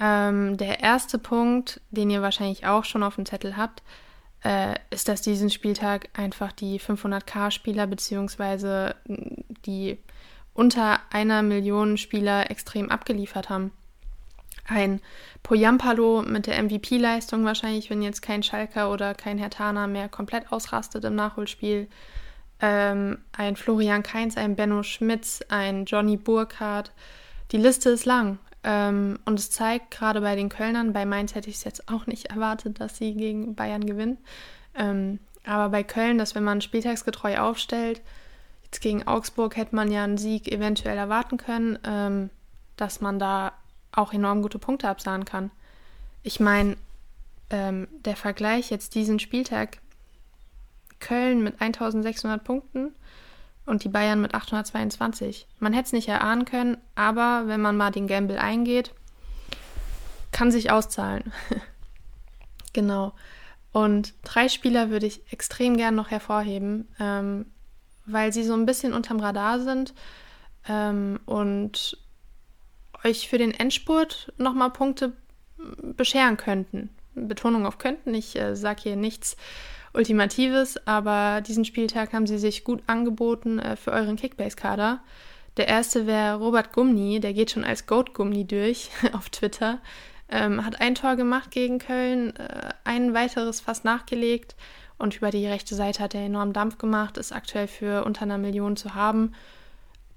[0.00, 3.84] Ähm, der erste Punkt, den ihr wahrscheinlich auch schon auf dem Zettel habt,
[4.44, 8.94] äh, ist, dass diesen Spieltag einfach die 500k-Spieler beziehungsweise
[9.66, 9.98] die
[10.54, 13.72] unter einer Million Spieler extrem abgeliefert haben.
[14.66, 15.00] Ein
[15.42, 21.04] Poyampalo mit der MVP-Leistung wahrscheinlich, wenn jetzt kein Schalker oder kein Hertaner mehr komplett ausrastet
[21.04, 21.88] im Nachholspiel.
[22.60, 26.92] Ähm, ein Florian Kainz, ein Benno Schmitz, ein Johnny Burkhardt.
[27.52, 28.38] Die Liste ist lang.
[28.62, 32.06] Ähm, und es zeigt gerade bei den Kölnern, bei Mainz hätte ich es jetzt auch
[32.06, 34.18] nicht erwartet, dass sie gegen Bayern gewinnen.
[34.74, 38.02] Ähm, aber bei Köln, dass wenn man spieltagsgetreu aufstellt,
[38.64, 42.30] jetzt gegen Augsburg hätte man ja einen Sieg eventuell erwarten können, ähm,
[42.76, 43.52] dass man da
[43.92, 45.50] auch enorm gute Punkte absahen kann.
[46.22, 46.76] Ich meine,
[47.48, 49.78] ähm, der Vergleich jetzt diesen Spieltag,
[51.00, 52.94] Köln mit 1600 Punkten
[53.70, 55.46] und die Bayern mit 822.
[55.60, 58.92] Man hätte es nicht erahnen können, aber wenn man mal den Gamble eingeht,
[60.32, 61.32] kann sich auszahlen.
[62.72, 63.12] genau.
[63.72, 67.46] Und drei Spieler würde ich extrem gern noch hervorheben, ähm,
[68.06, 69.94] weil sie so ein bisschen unterm Radar sind
[70.68, 71.96] ähm, und
[73.04, 75.12] euch für den Endspurt nochmal Punkte
[75.96, 76.90] bescheren könnten.
[77.28, 79.36] Betonung auf könnten, ich äh, sage hier nichts
[79.92, 85.00] Ultimatives, aber diesen Spieltag haben sie sich gut angeboten äh, für euren Kickbase-Kader.
[85.56, 89.78] Der erste wäre Robert Gumni, der geht schon als Goat Gumni durch auf Twitter.
[90.28, 94.54] Ähm, hat ein Tor gemacht gegen Köln, äh, ein weiteres fast nachgelegt
[94.96, 98.38] und über die rechte Seite hat er enorm Dampf gemacht, ist aktuell für unter einer
[98.38, 99.32] Million zu haben.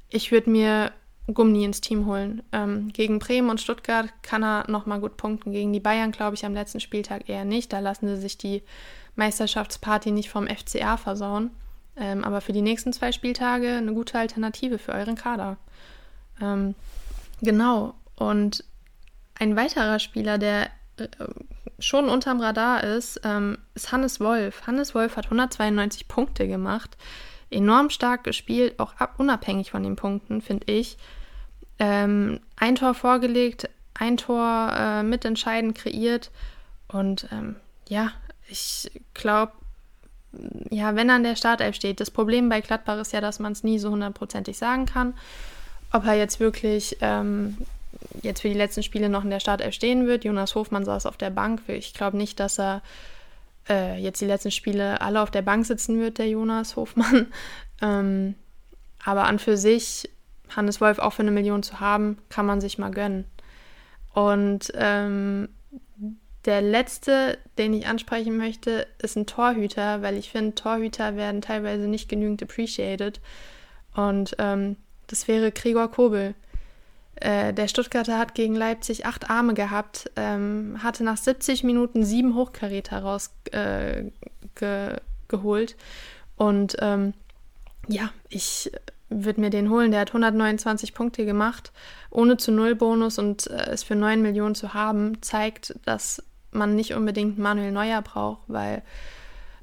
[0.10, 0.92] Ich würde mir
[1.28, 2.44] Gumni ins Team holen.
[2.52, 5.52] Ähm, gegen Bremen und Stuttgart kann er nochmal gut punkten.
[5.52, 7.72] Gegen die Bayern glaube ich am letzten Spieltag eher nicht.
[7.72, 8.62] Da lassen sie sich die
[9.16, 11.52] Meisterschaftsparty nicht vom FCA versauen.
[11.96, 15.58] Ähm, aber für die nächsten zwei Spieltage eine gute Alternative für euren Kader.
[16.42, 16.76] Ähm,
[17.42, 17.94] genau.
[18.16, 18.64] Und
[19.36, 20.66] ein weiterer Spieler, der
[20.98, 21.08] äh,
[21.80, 24.68] schon unterm Radar ist, ähm, ist Hannes Wolf.
[24.68, 26.98] Hannes Wolf hat 192 Punkte gemacht.
[27.54, 30.98] Enorm stark gespielt, auch ab, unabhängig von den Punkten, finde ich.
[31.80, 36.32] Ähm, ein Tor vorgelegt, ein Tor äh, mitentscheidend kreiert.
[36.88, 37.56] Und ähm,
[37.88, 38.12] ja,
[38.48, 39.54] ich glaube,
[40.70, 43.52] ja, wenn er an der Startelf steht, das Problem bei Gladbach ist ja, dass man
[43.52, 45.13] es nie so hundertprozentig sagen kann,
[45.92, 47.58] ob er jetzt wirklich ähm,
[48.22, 50.24] jetzt für die letzten Spiele noch in der Startelf stehen wird.
[50.24, 51.62] Jonas Hofmann saß auf der Bank.
[51.68, 52.82] Ich glaube nicht, dass er
[53.69, 57.28] äh, jetzt die letzten Spiele alle auf der Bank sitzen wird, der Jonas Hofmann.
[57.82, 58.36] ähm,
[59.04, 60.10] aber an für sich,
[60.56, 63.26] Hannes Wolf auch für eine Million zu haben, kann man sich mal gönnen.
[64.13, 65.49] Und ähm,
[66.45, 71.88] der letzte, den ich ansprechen möchte, ist ein Torhüter, weil ich finde, Torhüter werden teilweise
[71.88, 73.21] nicht genügend appreciated.
[73.95, 74.76] Und ähm,
[75.08, 76.36] das wäre Gregor Kobel.
[77.15, 82.36] Äh, der Stuttgarter hat gegen Leipzig acht Arme gehabt, ähm, hatte nach 70 Minuten sieben
[82.36, 84.12] Hochkaräter rausgeholt.
[85.71, 85.76] Äh,
[86.38, 87.13] Und ähm,
[87.88, 88.71] ja, ich
[89.10, 89.91] würde mir den holen.
[89.91, 91.71] Der hat 129 Punkte gemacht,
[92.10, 96.76] ohne zu Null Bonus und äh, es für 9 Millionen zu haben, zeigt, dass man
[96.76, 98.84] nicht unbedingt Manuel Neuer braucht, weil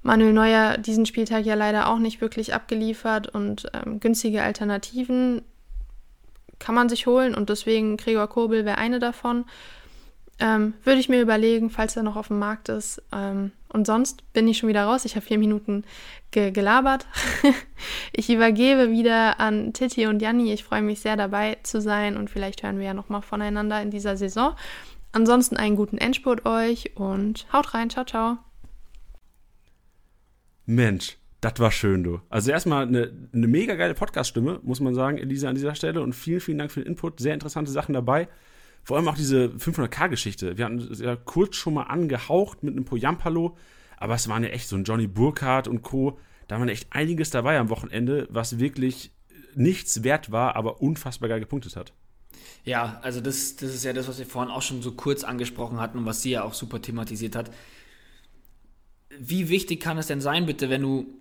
[0.02, 5.42] Manuel Neuer diesen Spieltag ja leider auch nicht wirklich abgeliefert und ähm, günstige Alternativen
[6.60, 9.46] kann man sich holen und deswegen Gregor Kobel wäre eine davon.
[10.38, 13.02] Ähm, Würde ich mir überlegen, falls er noch auf dem Markt ist.
[13.12, 15.04] Ähm, und sonst bin ich schon wieder raus.
[15.04, 15.84] Ich habe vier Minuten
[16.30, 17.06] ge gelabert.
[18.12, 20.52] ich übergebe wieder an Titi und Janni.
[20.52, 23.90] Ich freue mich sehr dabei zu sein und vielleicht hören wir ja nochmal voneinander in
[23.90, 24.54] dieser Saison.
[25.12, 27.90] Ansonsten einen guten Endspurt euch und haut rein.
[27.90, 28.38] Ciao, ciao.
[30.66, 32.20] Mensch, das war schön, du.
[32.28, 36.02] Also erstmal eine, eine mega geile Podcast-Stimme, muss man sagen, Elisa, an dieser Stelle.
[36.02, 37.20] Und vielen, vielen Dank für den Input.
[37.20, 38.28] Sehr interessante Sachen dabei.
[38.82, 40.58] Vor allem auch diese 500k-Geschichte.
[40.58, 43.56] Wir hatten es ja kurz schon mal angehaucht mit einem Poyampalo.
[43.96, 46.18] Aber es waren ja echt so ein Johnny Burkhardt und Co.
[46.48, 49.12] Da waren echt einiges dabei am Wochenende, was wirklich
[49.54, 51.92] nichts wert war, aber unfassbar geil gepunktet hat.
[52.64, 55.80] Ja, also das, das ist ja das, was wir vorhin auch schon so kurz angesprochen
[55.80, 57.50] hatten und was sie ja auch super thematisiert hat.
[59.18, 61.19] Wie wichtig kann es denn sein, bitte, wenn du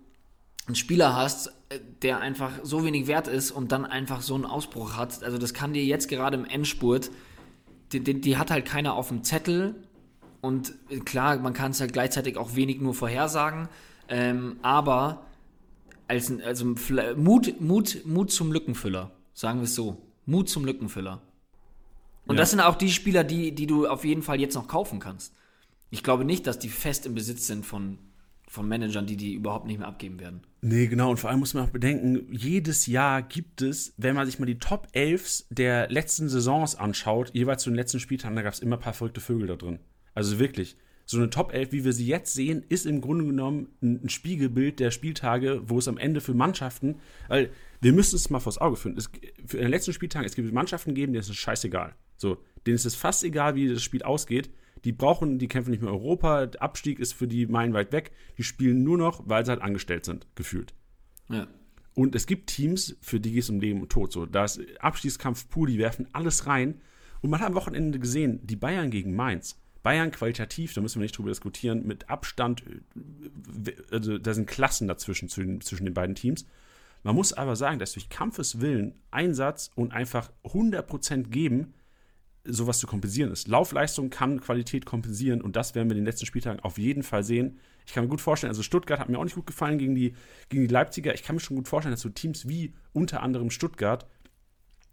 [0.70, 4.46] einen Spieler hast, äh, der einfach so wenig wert ist und dann einfach so einen
[4.46, 5.22] Ausbruch hat?
[5.22, 7.10] Also das kann dir jetzt gerade im Endspurt,
[7.92, 9.74] die, die, die hat halt keiner auf dem Zettel
[10.40, 13.68] und klar, man kann es halt gleichzeitig auch wenig nur vorhersagen,
[14.08, 15.26] ähm, aber
[16.08, 16.74] als, also
[17.16, 20.02] Mut, Mut, Mut zum Lückenfüller, sagen wir es so.
[20.26, 21.20] Mut zum Lückenfüller.
[22.26, 22.42] Und ja.
[22.42, 25.34] das sind auch die Spieler, die, die du auf jeden Fall jetzt noch kaufen kannst.
[25.90, 27.98] Ich glaube nicht, dass die fest im Besitz sind von,
[28.50, 30.42] von Managern, die die überhaupt nicht mehr abgeben werden.
[30.60, 31.10] Nee, genau.
[31.10, 34.46] Und vor allem muss man auch bedenken, jedes Jahr gibt es, wenn man sich mal
[34.46, 38.58] die Top 11 der letzten Saisons anschaut, jeweils zu den letzten Spieltagen, da gab es
[38.58, 39.78] immer ein paar verrückte Vögel da drin.
[40.14, 40.76] Also wirklich.
[41.06, 44.80] So eine Top 11, wie wir sie jetzt sehen, ist im Grunde genommen ein, Spiegelbild
[44.80, 46.96] der Spieltage, wo es am Ende für Mannschaften,
[47.28, 48.96] weil wir müssen es mal vors Auge führen.
[48.96, 49.10] Es,
[49.46, 51.94] für den letzten Spieltagen, es gibt Mannschaften geben, denen ist es scheißegal.
[52.16, 54.50] So, denen ist es fast egal, wie das Spiel ausgeht.
[54.84, 56.46] Die brauchen, die kämpfen nicht mehr Europa.
[56.46, 58.12] Der Abstieg ist für die meilenweit weg.
[58.38, 60.74] Die spielen nur noch, weil sie halt angestellt sind, gefühlt.
[61.28, 61.46] Ja.
[61.94, 64.12] Und es gibt Teams, für die geht es um Leben und Tod.
[64.12, 66.80] So, da ist Abstiegskampf pur, die werfen alles rein.
[67.20, 69.60] Und man hat am Wochenende gesehen, die Bayern gegen Mainz.
[69.82, 72.62] Bayern qualitativ, da müssen wir nicht drüber diskutieren, mit Abstand,
[73.66, 76.46] äh, also da sind Klassen dazwischen, zwischen den beiden Teams.
[77.02, 81.74] Man muss aber sagen, dass durch Kampfeswillen, Einsatz und einfach 100% geben,
[82.44, 83.48] sowas zu kompensieren ist.
[83.48, 87.22] Laufleistung kann Qualität kompensieren und das werden wir in den letzten Spieltagen auf jeden Fall
[87.22, 87.58] sehen.
[87.86, 90.14] Ich kann mir gut vorstellen, also Stuttgart hat mir auch nicht gut gefallen gegen die,
[90.48, 91.14] gegen die Leipziger.
[91.14, 94.06] Ich kann mir schon gut vorstellen, dass so Teams wie unter anderem Stuttgart,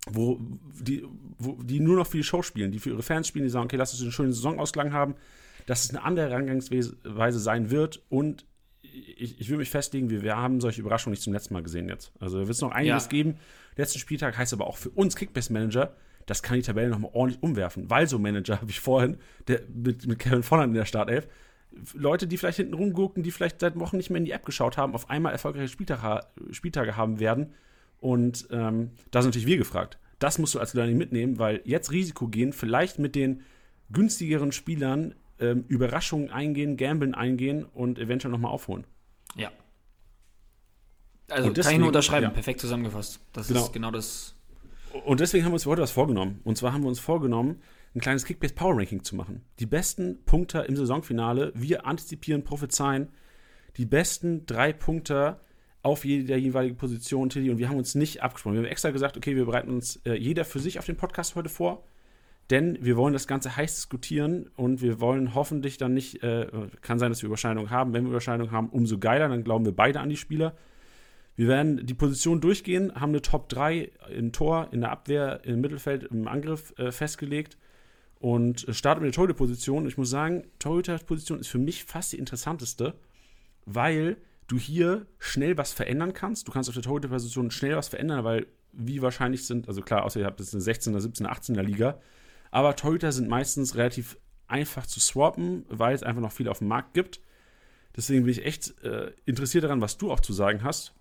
[0.10, 0.40] wo
[0.82, 1.06] die,
[1.38, 3.66] wo die nur noch für die Show spielen, die für ihre Fans spielen, die sagen,
[3.66, 5.16] okay, lass uns einen schönen Saisonausklang haben,
[5.66, 8.46] dass es eine andere Herangangsweise sein wird und
[8.82, 11.90] ich, ich will mich festlegen, wir, wir haben solche Überraschungen nicht zum letzten Mal gesehen
[11.90, 12.12] jetzt.
[12.20, 13.10] Also wird es noch einiges ja.
[13.10, 13.38] geben.
[13.76, 15.94] Letzten Spieltag heißt aber auch für uns Kickbase-Manager,
[16.28, 17.90] das kann die Tabelle nochmal ordentlich umwerfen.
[17.90, 21.28] Weil so Manager habe ich vorhin, der, mit, mit Kevin Volland in der Startelf,
[21.94, 24.78] Leute, die vielleicht hinten rumgucken, die vielleicht seit Wochen nicht mehr in die App geschaut
[24.78, 27.54] haben, auf einmal erfolgreiche Spieltage, Spieltage haben werden.
[28.00, 29.98] Und ähm, da sind natürlich wir gefragt.
[30.20, 33.42] Das musst du als Learning mitnehmen, weil jetzt Risiko gehen, vielleicht mit den
[33.92, 38.86] günstigeren Spielern ähm, Überraschungen eingehen, Gamblen eingehen und eventuell nochmal aufholen.
[39.36, 39.52] Ja.
[41.30, 42.30] Also deswegen, kann ich nur unterschreiben, ja.
[42.30, 43.20] perfekt zusammengefasst.
[43.34, 43.66] Das genau.
[43.66, 44.36] ist genau das,
[45.06, 46.42] und deswegen haben wir uns heute was vorgenommen.
[46.44, 47.62] Und zwar haben wir uns vorgenommen,
[47.96, 49.42] ein kleines Kickbase Power Ranking zu machen.
[49.60, 51.52] Die besten Punkte im Saisonfinale.
[51.56, 53.10] Wir antizipieren, prophezeien
[53.78, 55.40] die besten drei Punkte
[55.84, 57.50] auf jede der jeweiligen Position, Tilly.
[57.50, 58.56] Und wir haben uns nicht abgesprochen.
[58.56, 61.36] Wir haben extra gesagt, okay, wir bereiten uns äh, jeder für sich auf den Podcast
[61.36, 61.84] heute vor.
[62.50, 66.48] Denn wir wollen das Ganze heiß diskutieren und wir wollen hoffentlich dann nicht, äh,
[66.82, 67.94] kann sein, dass wir Überschneidungen haben.
[67.94, 70.56] Wenn wir Überschneidungen haben, umso geiler, dann glauben wir beide an die Spieler.
[71.38, 75.62] Wir werden die Position durchgehen, haben eine Top 3 im Tor, in der Abwehr, im
[75.62, 77.58] Mittelfeld, im Angriff äh, festgelegt
[78.19, 79.88] und starten mit der Torhüter-Position.
[79.88, 82.95] Ich muss sagen, Torhüter-Position ist für mich fast die interessanteste,
[83.65, 86.47] weil du hier schnell was verändern kannst.
[86.47, 90.19] Du kannst auf der Torhüter-Position schnell was verändern, weil wie wahrscheinlich sind, also klar, außer
[90.19, 92.00] ihr habt jetzt eine 16er, 17er, 18er Liga,
[92.50, 96.67] aber Torhüter sind meistens relativ einfach zu swappen, weil es einfach noch viel auf dem
[96.67, 97.21] Markt gibt.
[97.95, 100.95] Deswegen bin ich echt äh, interessiert daran, was du auch zu sagen hast.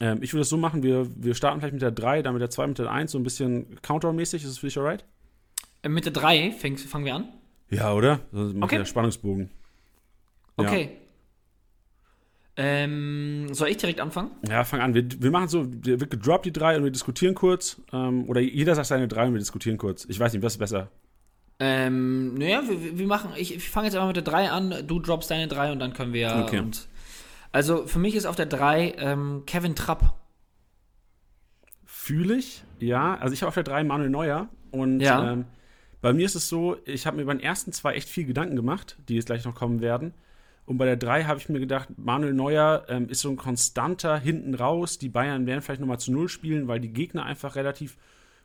[0.00, 2.42] Ähm, ich würde es so machen, wir, wir starten vielleicht mit der 3, dann mit
[2.42, 4.42] der 2, mit der 1, so ein bisschen Countdown-mäßig.
[4.42, 5.04] Ist das für dich alright?
[5.82, 7.28] Äh, mit der 3 fangen wir an?
[7.70, 8.20] Ja, oder?
[8.32, 8.78] Das okay.
[8.78, 9.50] der Spannungsbogen.
[10.56, 10.82] Okay.
[10.82, 11.04] Ja.
[12.56, 14.30] Ähm, soll ich direkt anfangen?
[14.48, 14.94] Ja, fang an.
[14.94, 17.80] Wir, wir machen so, wir gedroppt die 3 und wir diskutieren kurz.
[17.92, 20.04] Ähm, oder jeder sagt seine 3 und wir diskutieren kurz.
[20.08, 20.88] Ich weiß nicht, was ist besser?
[21.58, 25.00] Ähm, naja, wir, wir machen, ich, ich fange jetzt einfach mit der 3 an, du
[25.00, 26.58] droppst deine 3 und dann können wir okay.
[26.58, 26.88] und
[27.54, 30.12] also für mich ist auf der 3 ähm, Kevin Trapp.
[31.84, 33.16] Fühle ich, ja.
[33.16, 34.48] Also ich habe auf der 3 Manuel Neuer.
[34.72, 35.32] Und ja.
[35.32, 35.44] ähm,
[36.00, 38.56] bei mir ist es so, ich habe mir bei den ersten zwei echt viel Gedanken
[38.56, 40.14] gemacht, die jetzt gleich noch kommen werden.
[40.66, 44.18] Und bei der 3 habe ich mir gedacht, Manuel Neuer ähm, ist so ein konstanter
[44.18, 44.98] hinten raus.
[44.98, 47.96] Die Bayern werden vielleicht nochmal zu Null spielen, weil die Gegner einfach relativ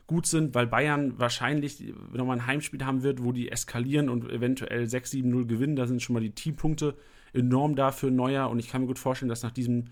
[0.05, 4.83] gut sind, weil Bayern wahrscheinlich nochmal ein Heimspiel haben wird, wo die eskalieren und eventuell
[4.83, 5.75] 6-7-0 gewinnen.
[5.75, 6.93] Da sind schon mal die Teampunkte
[7.33, 9.85] enorm dafür Neuer und ich kann mir gut vorstellen, dass nach diesem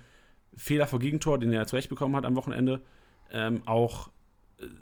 [0.56, 2.82] Fehler vor Gegentor, den er zurechtbekommen hat am Wochenende,
[3.32, 4.10] ähm, auch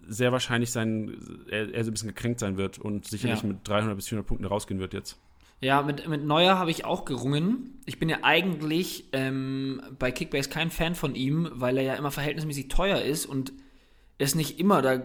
[0.08, 1.18] sehr wahrscheinlich sein,
[1.50, 3.48] er, er so ein bisschen gekränkt sein wird und sicherlich ja.
[3.50, 5.20] mit 300 bis 400 Punkten rausgehen wird jetzt.
[5.62, 7.82] Ja, mit, mit Neuer habe ich auch gerungen.
[7.86, 12.12] Ich bin ja eigentlich ähm, bei Kickbase kein Fan von ihm, weil er ja immer
[12.12, 13.54] verhältnismäßig teuer ist und
[14.18, 15.04] es nicht immer da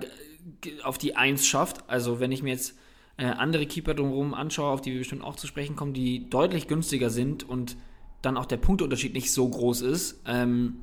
[0.82, 1.88] auf die Eins schafft.
[1.88, 2.76] Also wenn ich mir jetzt
[3.20, 6.68] äh, andere Keeper drumherum anschaue, auf die wir bestimmt auch zu sprechen kommen, die deutlich
[6.68, 7.76] günstiger sind und
[8.22, 10.76] dann auch der Punkteunterschied nicht so groß ist, ähm,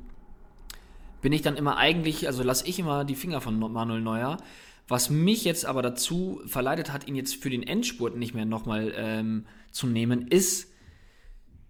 [1.20, 4.36] bin ich dann immer eigentlich, also lasse ich immer die Finger von Manuel Neuer.
[4.86, 8.92] Was mich jetzt aber dazu verleitet hat, ihn jetzt für den Endspurt nicht mehr nochmal
[8.96, 10.72] ähm, zu nehmen, ist,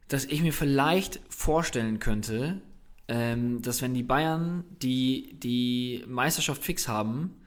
[0.08, 2.60] dass ich mir vielleicht vorstellen könnte,
[3.08, 7.40] ähm, dass wenn die Bayern die, die Meisterschaft fix haben,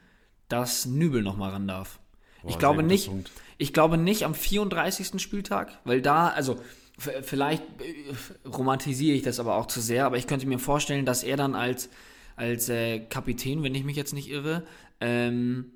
[0.48, 2.00] dass Nübel nochmal ran darf.
[2.44, 3.12] Boah, ich glaube nicht,
[3.58, 5.22] ich glaube nicht am 34.
[5.22, 6.58] Spieltag, weil da, also
[6.98, 11.24] vielleicht äh, romantisiere ich das aber auch zu sehr, aber ich könnte mir vorstellen, dass
[11.24, 11.90] er dann als,
[12.36, 14.64] als äh, Kapitän, wenn ich mich jetzt nicht irre,
[15.00, 15.72] ähm,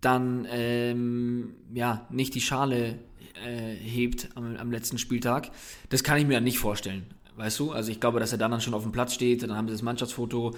[0.00, 2.98] dann ähm, ja nicht die Schale
[3.44, 5.50] äh, hebt am, am, letzten Spieltag.
[5.88, 7.06] Das kann ich mir dann nicht vorstellen.
[7.36, 7.72] Weißt du?
[7.72, 9.74] Also ich glaube, dass er dann, dann schon auf dem Platz steht, dann haben sie
[9.74, 10.54] das Mannschaftsfoto,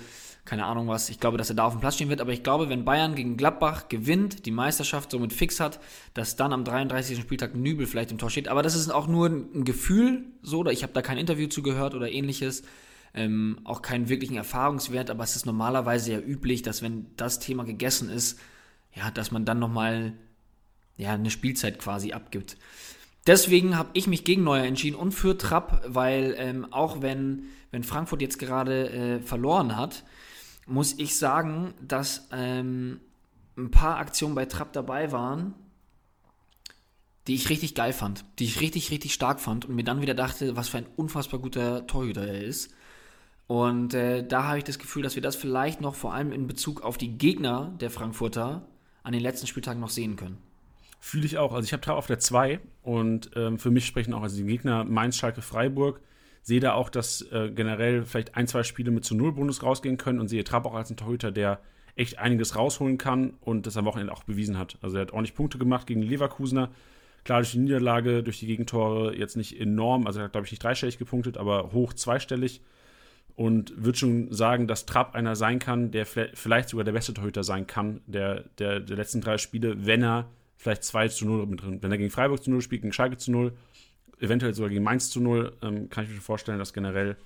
[0.49, 1.11] keine Ahnung was.
[1.11, 3.15] Ich glaube, dass er da auf dem Platz stehen wird, aber ich glaube, wenn Bayern
[3.15, 5.79] gegen Gladbach gewinnt, die Meisterschaft somit fix hat,
[6.15, 7.21] dass dann am 33.
[7.21, 8.49] Spieltag Nübel vielleicht im Tor steht.
[8.49, 11.95] Aber das ist auch nur ein Gefühl, so, oder ich habe da kein Interview zugehört
[11.95, 12.63] oder ähnliches.
[13.15, 17.65] Ähm, auch keinen wirklichen Erfahrungswert, aber es ist normalerweise ja üblich, dass wenn das Thema
[17.65, 18.39] gegessen ist,
[18.95, 20.15] ja, dass man dann nochmal
[20.97, 22.57] ja, eine Spielzeit quasi abgibt.
[23.27, 27.83] Deswegen habe ich mich gegen Neuer entschieden und für Trapp, weil ähm, auch wenn, wenn
[27.83, 30.05] Frankfurt jetzt gerade äh, verloren hat,
[30.69, 33.01] muss ich sagen, dass ähm,
[33.57, 35.55] ein paar Aktionen bei Trapp dabei waren,
[37.27, 40.15] die ich richtig geil fand, die ich richtig, richtig stark fand und mir dann wieder
[40.15, 42.73] dachte, was für ein unfassbar guter Torhüter er ist.
[43.47, 46.47] Und äh, da habe ich das Gefühl, dass wir das vielleicht noch vor allem in
[46.47, 48.67] Bezug auf die Gegner der Frankfurter
[49.03, 50.39] an den letzten Spieltagen noch sehen können.
[51.01, 51.53] Fühle ich auch.
[51.53, 54.45] Also ich habe Trapp auf der 2 und ähm, für mich sprechen auch also die
[54.45, 56.01] Gegner Mainz, Schalke, Freiburg.
[56.49, 59.99] Sehe da auch, dass äh, generell vielleicht ein, zwei Spiele mit zu Null Bonus rausgehen
[59.99, 61.61] können und sehe Trapp auch als ein Torhüter, der
[61.95, 64.79] echt einiges rausholen kann und das am Wochenende auch bewiesen hat.
[64.81, 66.71] Also er hat ordentlich Punkte gemacht gegen Leverkusener.
[67.25, 70.51] Klar, durch die Niederlage, durch die Gegentore jetzt nicht enorm, also er hat, glaube ich,
[70.51, 72.63] nicht dreistellig gepunktet, aber hoch zweistellig.
[73.37, 77.45] Und würde schon sagen, dass Trapp einer sein kann, der vielleicht sogar der beste Torhüter
[77.45, 81.63] sein kann, der, der, der letzten drei Spiele, wenn er vielleicht 2 zu 0 mit
[81.63, 81.83] drin.
[81.83, 83.53] Wenn er gegen Freiburg zu 0 spielt, gegen Schalke zu 0,
[84.21, 87.17] eventuell sogar gegen Mainz zu 0, ähm, kann ich mir schon vorstellen, dass generell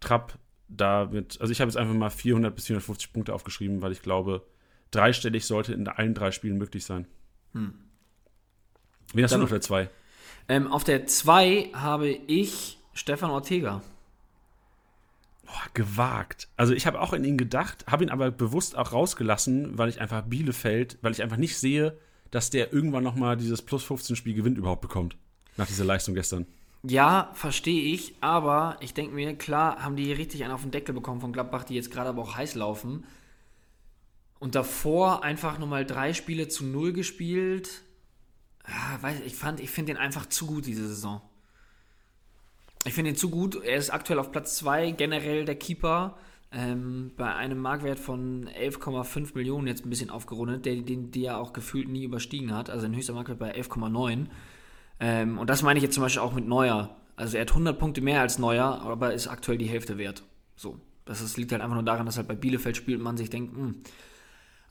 [0.00, 3.92] Trapp da mit, also ich habe jetzt einfach mal 400 bis 450 Punkte aufgeschrieben, weil
[3.92, 4.44] ich glaube,
[4.90, 7.06] dreistellig sollte in allen drei Spielen möglich sein.
[7.52, 7.74] Hm.
[9.12, 9.88] Wen hast Dann, du auf der 2?
[10.48, 13.82] Ähm, auf der 2 habe ich Stefan Ortega.
[15.44, 16.48] Boah, gewagt.
[16.56, 20.00] Also ich habe auch in ihn gedacht, habe ihn aber bewusst auch rausgelassen, weil ich
[20.00, 21.98] einfach Bielefeld, weil ich einfach nicht sehe,
[22.30, 25.16] dass der irgendwann nochmal dieses Plus 15 Spiel Gewinn überhaupt bekommt.
[25.56, 26.46] Nach dieser Leistung gestern.
[26.84, 30.94] Ja, verstehe ich, aber ich denke mir, klar haben die richtig einen auf den Deckel
[30.94, 33.04] bekommen von Gladbach, die jetzt gerade aber auch heiß laufen.
[34.40, 37.82] Und davor einfach nochmal drei Spiele zu null gespielt.
[38.66, 41.20] Ja, weiß, ich ich finde den einfach zu gut diese Saison.
[42.84, 43.62] Ich finde ihn zu gut.
[43.62, 46.18] Er ist aktuell auf Platz 2, generell der Keeper.
[46.50, 51.38] Ähm, bei einem Marktwert von 11,5 Millionen, jetzt ein bisschen aufgerundet, der, den die er
[51.38, 52.68] auch gefühlt nie überstiegen hat.
[52.68, 54.26] Also ein höchster Marktwert bei 11,9.
[55.02, 56.96] Ähm, und das meine ich jetzt zum Beispiel auch mit Neuer.
[57.16, 60.22] Also er hat 100 Punkte mehr als Neuer, aber ist aktuell die Hälfte wert.
[60.56, 60.78] So.
[61.04, 63.28] Das ist, liegt halt einfach nur daran, dass halt bei Bielefeld spielt und man sich
[63.28, 63.66] denkt, mh.
[63.66, 63.74] Hm.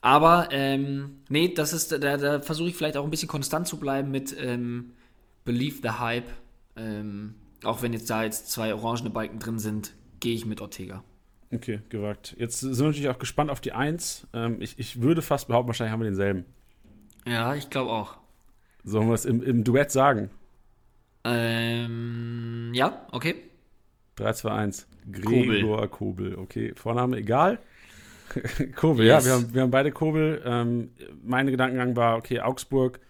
[0.00, 3.78] Aber, ähm, nee, das ist, da, da versuche ich vielleicht auch ein bisschen konstant zu
[3.78, 4.94] bleiben mit ähm,
[5.44, 6.26] Believe the Hype.
[6.74, 11.04] Ähm, auch wenn jetzt da jetzt zwei orangene Balken drin sind, gehe ich mit Ortega.
[11.52, 12.34] Okay, gewagt.
[12.36, 14.26] Jetzt sind wir natürlich auch gespannt auf die Eins.
[14.32, 16.46] Ähm, ich, ich würde fast behaupten, wahrscheinlich haben wir denselben.
[17.24, 18.16] Ja, ich glaube auch.
[18.84, 20.30] Sollen wir es im, im Duett sagen?
[21.24, 23.36] Ähm, ja, okay.
[24.16, 24.88] 3, 2, 1.
[25.10, 26.32] Gregor Kobel.
[26.32, 26.38] Kobel.
[26.38, 27.58] Okay, Vorname egal.
[28.76, 29.24] Kobel, yes.
[29.24, 30.42] ja, wir haben, wir haben beide Kobel.
[30.44, 30.90] Ähm,
[31.22, 33.00] mein Gedankengang war, okay, Augsburg,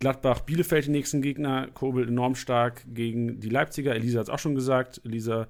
[0.00, 1.68] Gladbach, Bielefeld die nächsten Gegner.
[1.72, 3.94] Kobel enorm stark gegen die Leipziger.
[3.94, 5.00] Elisa hat es auch schon gesagt.
[5.04, 5.48] Elisa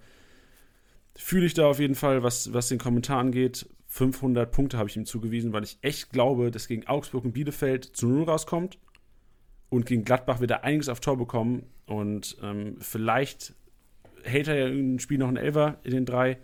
[1.16, 3.66] fühle ich da auf jeden Fall, was, was den Kommentar angeht.
[3.86, 7.84] 500 Punkte habe ich ihm zugewiesen, weil ich echt glaube, dass gegen Augsburg und Bielefeld
[7.84, 8.78] zu Null rauskommt.
[9.72, 11.62] Und gegen Gladbach wird er einiges auf Tor bekommen.
[11.86, 13.54] Und ähm, vielleicht
[14.22, 16.36] hält er ja im Spiel noch einen Elfer in den drei.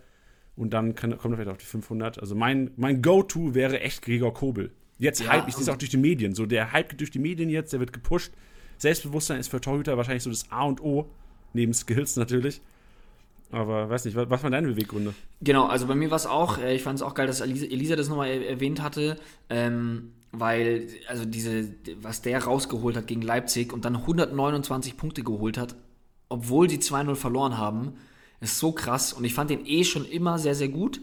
[0.55, 2.19] Und dann kann, kommt er vielleicht auf die 500.
[2.19, 4.71] Also mein, mein Go-To wäre echt Gregor Kobel.
[4.97, 6.33] Jetzt ja, hype, ich sehe es auch durch die Medien.
[6.33, 8.33] So, der Hype geht durch die Medien jetzt, der wird gepusht.
[8.79, 11.07] Selbstbewusstsein ist für Torhüter wahrscheinlich so das A und O,
[11.53, 12.61] neben Skills natürlich.
[13.51, 15.13] Aber weiß nicht, was, was waren deine Beweggründe?
[15.41, 17.67] Genau, also bei mir war es auch, äh, ich fand es auch geil, dass Elisa,
[17.67, 19.17] Elisa das nochmal erwähnt hatte,
[19.51, 25.57] ähm, weil, also diese, was der rausgeholt hat gegen Leipzig und dann 129 Punkte geholt
[25.57, 25.75] hat,
[26.29, 27.93] obwohl sie 2-0 verloren haben,
[28.39, 31.01] ist so krass und ich fand den eh schon immer sehr, sehr gut.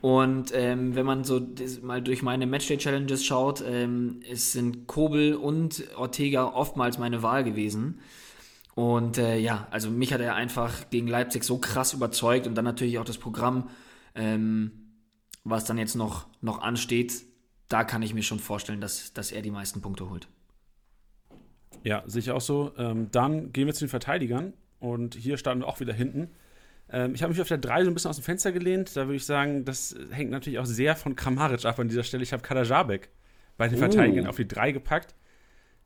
[0.00, 1.40] Und ähm, wenn man so
[1.82, 8.00] mal durch meine Matchday-Challenges schaut, ähm, es sind Kobel und Ortega oftmals meine Wahl gewesen.
[8.74, 12.64] Und äh, ja, also mich hat er einfach gegen Leipzig so krass überzeugt und dann
[12.64, 13.70] natürlich auch das Programm,
[14.14, 14.72] ähm,
[15.44, 17.22] was dann jetzt noch, noch ansteht,
[17.74, 20.28] da kann ich mir schon vorstellen, dass, dass er die meisten Punkte holt.
[21.82, 22.72] Ja, sicher auch so.
[22.78, 26.30] Ähm, dann gehen wir zu den Verteidigern und hier starten wir auch wieder hinten.
[26.88, 28.96] Ähm, ich habe mich auf der 3 so ein bisschen aus dem Fenster gelehnt.
[28.96, 32.22] Da würde ich sagen, das hängt natürlich auch sehr von Kramaric ab an dieser Stelle.
[32.22, 33.10] Ich habe Kadajabek
[33.56, 33.80] bei den oh.
[33.80, 35.14] Verteidigern auf die 3 gepackt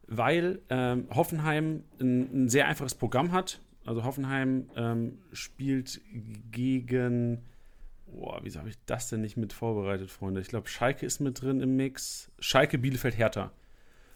[0.09, 3.61] weil ähm, Hoffenheim ein, ein, sehr einfaches Programm hat.
[3.85, 6.01] Also Hoffenheim ähm, spielt
[6.51, 7.45] gegen.
[8.13, 10.41] Boah, wieso habe ich das denn nicht mit vorbereitet, Freunde?
[10.41, 12.31] Ich glaube, Schalke ist mit drin im Mix.
[12.39, 13.53] Schalke, Bielefeld, Hertha.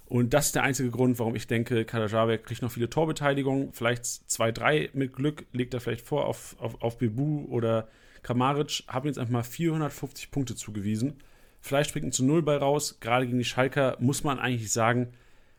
[0.07, 3.73] Und das ist der einzige Grund, warum ich denke, Kadajabek kriegt noch viele Torbeteiligungen.
[3.73, 7.89] Vielleicht 2-3 mit Glück, legt er vielleicht vor auf, auf, auf Bebu oder
[8.23, 8.85] Kramaric.
[8.89, 11.15] Haben jetzt einfach mal 450 Punkte zugewiesen.
[11.61, 12.99] Vielleicht springt ein zu Null bei raus.
[13.01, 15.13] Gerade gegen die Schalker muss man eigentlich sagen,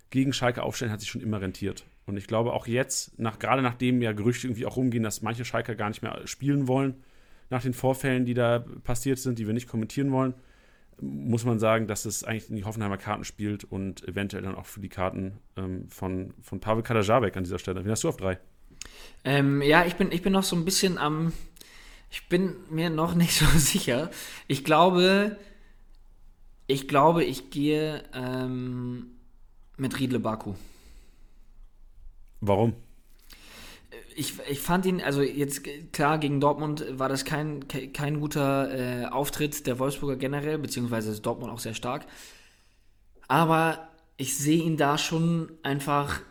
[0.10, 1.86] gegen Schalke aufstellen hat sich schon immer rentiert.
[2.06, 5.46] Und ich glaube auch jetzt, nach, gerade nachdem ja Gerüchte irgendwie auch rumgehen, dass manche
[5.46, 7.04] Schalker gar nicht mehr spielen wollen,
[7.54, 10.34] nach den Vorfällen, die da passiert sind, die wir nicht kommentieren wollen,
[11.00, 14.66] muss man sagen, dass es eigentlich in die Hoffenheimer Karten spielt und eventuell dann auch
[14.66, 17.86] für die Karten ähm, von, von Pavel Kadajabek an dieser Stelle.
[17.86, 18.40] Wie hast du auf drei?
[19.24, 21.34] Ähm, ja, ich bin, ich bin noch so ein bisschen am.
[22.10, 24.12] Ich bin mir noch nicht so sicher.
[24.48, 25.38] Ich glaube,
[26.68, 29.12] ich glaube, ich gehe ähm,
[29.78, 30.54] mit Riedle Baku.
[32.42, 32.74] Warum?
[34.16, 39.06] Ich, ich fand ihn, also jetzt klar, gegen Dortmund war das kein, kein guter äh,
[39.06, 42.06] Auftritt der Wolfsburger generell, beziehungsweise ist Dortmund auch sehr stark.
[43.28, 46.22] Aber ich sehe ihn da schon einfach,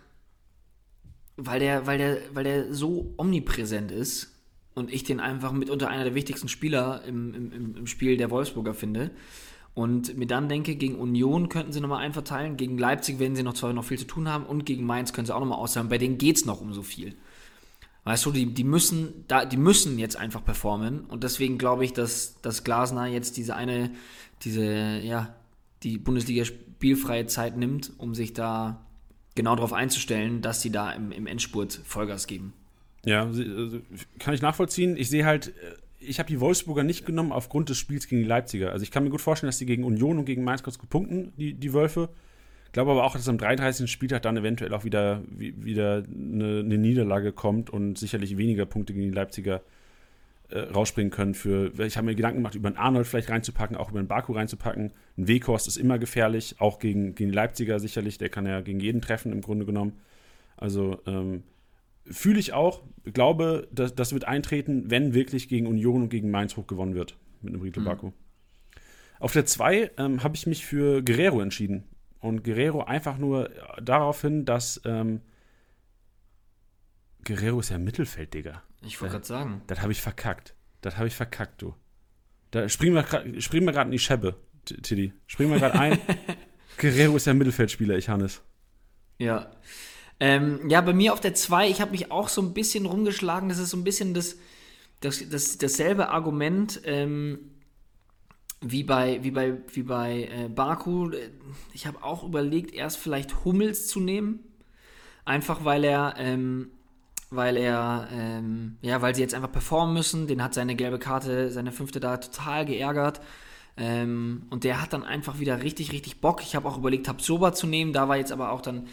[1.36, 4.32] weil der, weil, der, weil der so omnipräsent ist
[4.74, 8.74] und ich den einfach mitunter einer der wichtigsten Spieler im, im, im Spiel der Wolfsburger
[8.74, 9.10] finde.
[9.74, 13.54] Und mir dann denke, gegen Union könnten sie nochmal einverteilen, gegen Leipzig werden sie noch
[13.54, 15.88] zwar noch viel zu tun haben und gegen Mainz können sie auch nochmal aussagen.
[15.88, 17.14] Bei denen geht es noch um so viel.
[18.04, 21.92] Weißt du, die, die, müssen, da, die müssen jetzt einfach performen und deswegen glaube ich,
[21.92, 23.92] dass, dass Glasner jetzt diese eine,
[24.42, 25.36] diese, ja,
[25.84, 28.84] die Bundesliga spielfreie Zeit nimmt, um sich da
[29.36, 32.52] genau darauf einzustellen, dass sie da im, im Endspurt Vollgas geben.
[33.04, 33.80] Ja, also,
[34.18, 34.96] kann ich nachvollziehen.
[34.96, 35.52] Ich sehe halt,
[35.98, 38.72] ich habe die Wolfsburger nicht genommen aufgrund des Spiels gegen die Leipziger.
[38.72, 40.90] Also ich kann mir gut vorstellen, dass die gegen Union und gegen Mainz kurz gut
[40.90, 42.08] punkten, die, die Wölfe.
[42.72, 43.90] Ich glaube aber auch, dass am 33.
[43.92, 49.10] Spieltag dann eventuell auch wieder, wieder eine, eine Niederlage kommt und sicherlich weniger Punkte gegen
[49.10, 49.60] die Leipziger
[50.48, 51.34] äh, rausspringen können.
[51.34, 54.32] Für, ich habe mir Gedanken gemacht, über einen Arnold vielleicht reinzupacken, auch über einen Baku
[54.32, 54.90] reinzupacken.
[55.18, 58.16] Ein Weghorst ist immer gefährlich, auch gegen, gegen die Leipziger sicherlich.
[58.16, 59.98] Der kann ja gegen jeden treffen im Grunde genommen.
[60.56, 61.42] Also ähm,
[62.06, 66.56] fühle ich auch, glaube, dass das wird eintreten, wenn wirklich gegen Union und gegen Mainz
[66.56, 67.86] hoch gewonnen wird mit einem Riedle mhm.
[67.86, 68.12] Baku.
[69.20, 71.84] Auf der 2 ähm, habe ich mich für Guerrero entschieden.
[72.22, 73.50] Und Guerrero einfach nur
[73.82, 75.22] darauf hin, dass ähm,
[77.24, 78.62] Guerrero ist ja Mittelfeld, Digga.
[78.80, 79.62] Ich wollte gerade sagen.
[79.66, 80.54] Das habe ich verkackt.
[80.82, 81.74] Das habe ich verkackt, du.
[82.52, 85.12] Da springen wir gerade in die Schäbe, Tiddy.
[85.26, 85.98] Springen wir gerade ein.
[86.78, 88.40] Guerrero ist ja Mittelfeldspieler, ich Hannes.
[89.18, 89.50] Ja.
[90.20, 93.48] Ähm, ja, bei mir auf der 2, ich habe mich auch so ein bisschen rumgeschlagen.
[93.48, 94.36] Das ist so ein bisschen das,
[95.00, 97.51] das, das, dasselbe Argument ähm,
[98.62, 101.10] wie bei, wie bei, wie bei äh, Baku.
[101.74, 104.40] Ich habe auch überlegt, erst vielleicht Hummels zu nehmen.
[105.24, 106.70] Einfach weil er, ähm,
[107.30, 110.26] weil er, ähm, ja, weil sie jetzt einfach performen müssen.
[110.26, 113.20] Den hat seine gelbe Karte, seine fünfte da total geärgert.
[113.76, 116.42] Ähm, und der hat dann einfach wieder richtig, richtig Bock.
[116.42, 117.92] Ich habe auch überlegt, Tabsoba zu nehmen.
[117.92, 118.86] Da war jetzt aber auch dann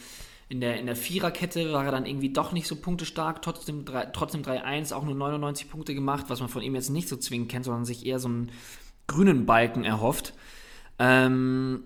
[0.49, 4.41] in der, in der Viererkette war er dann irgendwie doch nicht so punktestark, trotzdem, trotzdem
[4.41, 7.65] 3-1, auch nur 99 Punkte gemacht, was man von ihm jetzt nicht so zwingend kennt,
[7.65, 8.51] sondern sich eher so einen
[9.09, 10.33] grünen Balken erhofft.
[10.97, 11.83] Ähm,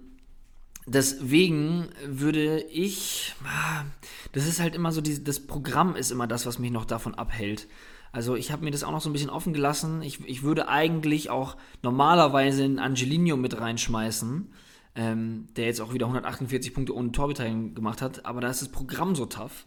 [0.85, 3.85] deswegen würde ich, ah,
[4.33, 7.15] das ist halt immer so, die, das Programm ist immer das, was mich noch davon
[7.15, 7.67] abhält.
[8.11, 10.03] Also ich habe mir das auch noch so ein bisschen offen gelassen.
[10.03, 14.49] Ich, ich würde eigentlich auch normalerweise einen Angelino mit reinschmeißen
[14.95, 18.69] ähm, der jetzt auch wieder 148 Punkte ohne Torbeteiligung gemacht hat, aber da ist das
[18.69, 19.65] Programm so tough.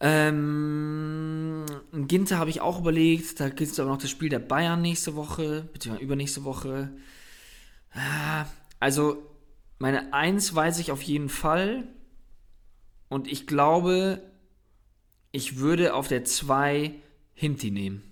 [0.00, 4.82] Ähm, Ginter habe ich auch überlegt, da gibt es aber noch das Spiel der Bayern
[4.82, 6.90] nächste Woche, beziehungsweise übernächste Woche.
[7.92, 8.44] Ah,
[8.78, 9.22] also,
[9.78, 11.84] meine Eins weiß ich auf jeden Fall.
[13.08, 14.22] Und ich glaube,
[15.32, 16.92] ich würde auf der 2
[17.34, 18.02] Hinti nehmen.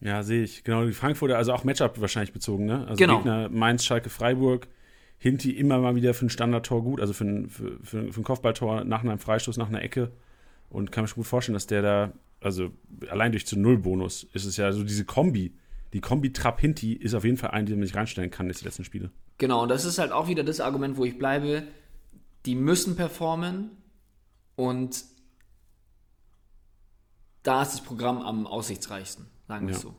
[0.00, 0.64] Ja, sehe ich.
[0.64, 2.86] Genau, die Frankfurter, also auch Matchup wahrscheinlich bezogen, ne?
[2.88, 3.18] Also genau.
[3.18, 4.66] Gegner Mainz, Schalke, Freiburg.
[5.18, 8.24] Hinti immer mal wieder für ein Standardtor gut, also für ein, für, für, für ein
[8.24, 10.10] Kopfballtor nach einem Freistoß, nach einer Ecke.
[10.72, 12.70] Und kann mir schon gut vorstellen, dass der da, also
[13.10, 15.54] allein durch zu Null-Bonus ist es ja so diese Kombi.
[15.92, 18.64] Die Kombi Trapp-Hinti ist auf jeden Fall ein, den man nicht reinstellen kann, jetzt die
[18.64, 19.10] letzten Spiele.
[19.36, 21.64] Genau, und das ist halt auch wieder das Argument, wo ich bleibe.
[22.46, 23.70] Die müssen performen
[24.56, 25.04] und
[27.42, 29.26] da ist das Programm am aussichtsreichsten.
[29.48, 29.80] Sagen wir ja.
[29.80, 29.94] so.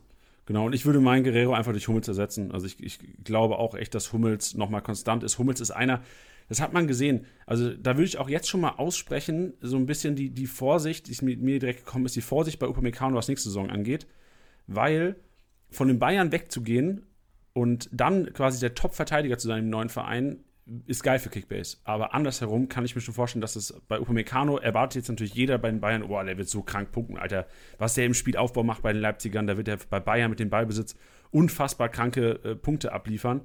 [0.47, 2.51] Genau, und ich würde meinen Guerrero einfach durch Hummels ersetzen.
[2.51, 5.37] Also ich, ich glaube auch echt, dass Hummels nochmal konstant ist.
[5.37, 6.01] Hummels ist einer,
[6.49, 7.25] das hat man gesehen.
[7.45, 11.07] Also da würde ich auch jetzt schon mal aussprechen, so ein bisschen die, die Vorsicht,
[11.07, 14.07] die mir, mir direkt gekommen ist, die Vorsicht bei Upamecano, was nächste Saison angeht.
[14.67, 15.15] Weil
[15.69, 17.05] von den Bayern wegzugehen
[17.53, 20.43] und dann quasi der Top-Verteidiger zu sein im neuen Verein,
[20.85, 21.77] ist geil für Kickbase.
[21.83, 25.57] Aber andersherum kann ich mir schon vorstellen, dass es bei Upamecano erwartet jetzt natürlich jeder
[25.57, 27.47] bei den Bayern, oh, der wird so krank punkten, Alter.
[27.77, 30.49] Was der im Spielaufbau macht bei den Leipzigern, da wird er bei Bayern mit dem
[30.49, 30.95] Ballbesitz
[31.31, 33.41] unfassbar kranke äh, Punkte abliefern.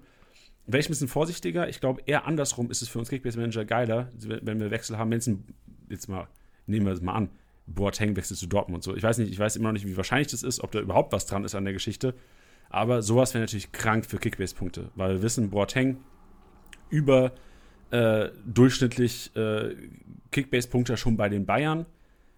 [0.70, 1.66] Wäre ich ein bisschen vorsichtiger.
[1.70, 5.10] Ich glaube, eher andersrum ist es für uns Kickbase-Manager geiler, wenn wir Wechsel haben.
[5.10, 5.30] Wenn es
[5.88, 6.28] jetzt mal,
[6.66, 7.30] nehmen wir es mal an,
[7.66, 8.94] Boateng wechselt zu Dortmund und so.
[8.94, 11.12] Ich weiß nicht, ich weiß immer noch nicht, wie wahrscheinlich das ist, ob da überhaupt
[11.12, 12.14] was dran ist an der Geschichte.
[12.68, 15.96] Aber sowas wäre natürlich krank für Kickbase-Punkte, weil wir wissen, Boateng
[16.90, 17.32] über
[17.90, 19.74] äh, durchschnittlich äh,
[20.32, 21.86] Kickbase-Punkte schon bei den Bayern.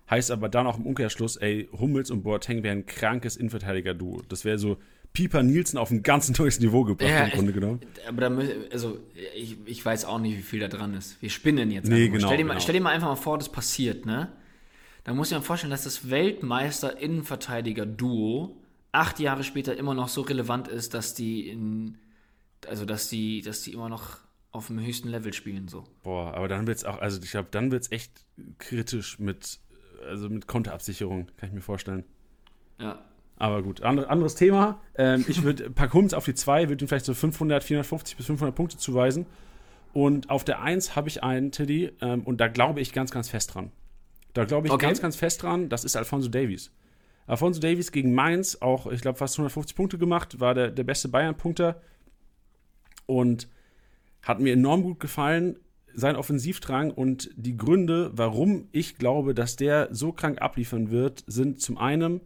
[0.08, 4.22] Heißt aber dann auch im Umkehrschluss, ey, Hummels und Boateng wären ein krankes Innenverteidiger-Duo.
[4.28, 4.78] Das wäre so
[5.12, 7.80] Pieper Nielsen auf ein ganz neues Niveau gebracht, ja, im Grunde genommen.
[8.06, 8.28] Aber da,
[8.70, 8.98] also,
[9.34, 11.20] ich, ich weiß auch nicht, wie viel da dran ist.
[11.20, 11.88] Wir spinnen jetzt.
[11.88, 12.62] Nee, genau, stell, dir mal, genau.
[12.62, 14.30] stell dir mal einfach mal vor, das passiert, ne?
[15.04, 18.56] Da muss ich mir vorstellen, dass das Weltmeister-Innenverteidiger-Duo
[18.92, 21.96] acht Jahre später immer noch so relevant ist, dass die in,
[22.68, 24.18] also dass die, dass die immer noch
[24.52, 25.84] auf dem höchsten Level spielen so.
[26.02, 28.24] Boah, aber dann wird es auch, also ich glaube, dann wird es echt
[28.58, 29.60] kritisch mit,
[30.06, 32.04] also mit Konterabsicherung, kann ich mir vorstellen.
[32.78, 33.04] Ja.
[33.40, 34.82] Aber gut, andere, anderes Thema.
[34.94, 38.26] Ähm, ich würde pack Hummels auf die 2, würde ihm vielleicht so 500, 450 bis
[38.26, 39.24] 500 Punkte zuweisen.
[39.94, 43.30] Und auf der 1 habe ich einen, Teddy, ähm, und da glaube ich ganz, ganz
[43.30, 43.72] fest dran.
[44.34, 44.84] Da glaube ich okay.
[44.84, 46.70] ganz, ganz fest dran, das ist Alfonso Davies.
[47.26, 51.08] Alfonso Davies gegen Mainz, auch, ich glaube, fast 150 Punkte gemacht, war der, der beste
[51.08, 51.80] Bayern-Punkter.
[53.06, 53.48] Und
[54.20, 55.56] hat mir enorm gut gefallen,
[55.94, 61.62] sein Offensivdrang und die Gründe, warum ich glaube, dass der so krank abliefern wird, sind
[61.62, 62.20] zum einen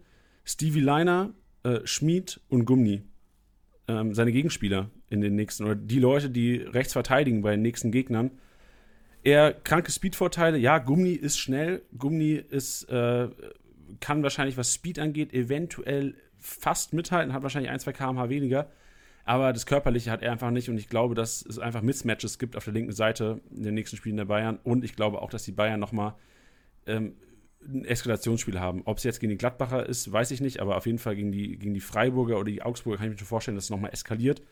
[0.45, 1.33] Stevie Leiner,
[1.63, 3.03] äh, Schmid und Gumni.
[3.89, 7.91] Ähm, seine Gegenspieler in den nächsten, oder die Leute, die rechts verteidigen bei den nächsten
[7.91, 8.31] Gegnern.
[9.23, 13.29] Er kranke Speedvorteile, ja, Gumni ist schnell, Gumni ist, äh,
[14.01, 18.71] kann wahrscheinlich, was Speed angeht, eventuell fast mithalten, hat wahrscheinlich ein, zwei km/h weniger.
[19.25, 22.57] Aber das Körperliche hat er einfach nicht und ich glaube, dass es einfach Mismatches gibt
[22.57, 25.45] auf der linken Seite in den nächsten Spielen der Bayern und ich glaube auch, dass
[25.45, 26.15] die Bayern nochmal
[26.87, 27.15] ähm,
[27.67, 28.83] ein Eskalationsspiel haben.
[28.85, 31.33] Ob es jetzt gegen die Gladbacher ist, weiß ich nicht, aber auf jeden Fall gegen
[31.33, 33.93] die, gegen die Freiburger oder die Augsburger kann ich mir schon vorstellen, dass es nochmal
[33.93, 34.43] eskaliert,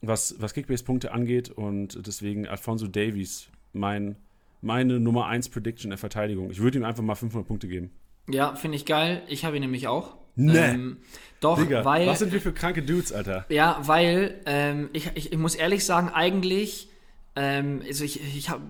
[0.00, 4.16] was, was Kickbase-Punkte angeht und deswegen Alfonso Davies, mein,
[4.60, 6.50] meine Nummer 1 Prediction der Verteidigung.
[6.50, 7.90] Ich würde ihm einfach mal 500 Punkte geben.
[8.28, 9.22] Ja, finde ich geil.
[9.28, 10.16] Ich habe ihn nämlich auch.
[10.36, 10.56] Nee.
[10.56, 10.98] Ähm,
[11.40, 12.06] doch, Digga, weil.
[12.06, 13.44] Was sind wir für kranke Dudes, Alter?
[13.48, 16.90] Ja, weil, ähm, ich, ich, ich muss ehrlich sagen, eigentlich,
[17.36, 18.62] ähm, also ich, ich habe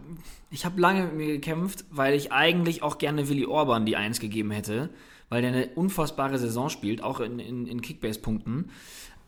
[0.50, 4.20] ich hab lange mit mir gekämpft, weil ich eigentlich auch gerne Willy Orban die Eins
[4.20, 4.90] gegeben hätte,
[5.28, 8.70] weil der eine unfassbare Saison spielt, auch in, in, in Kickbase-Punkten.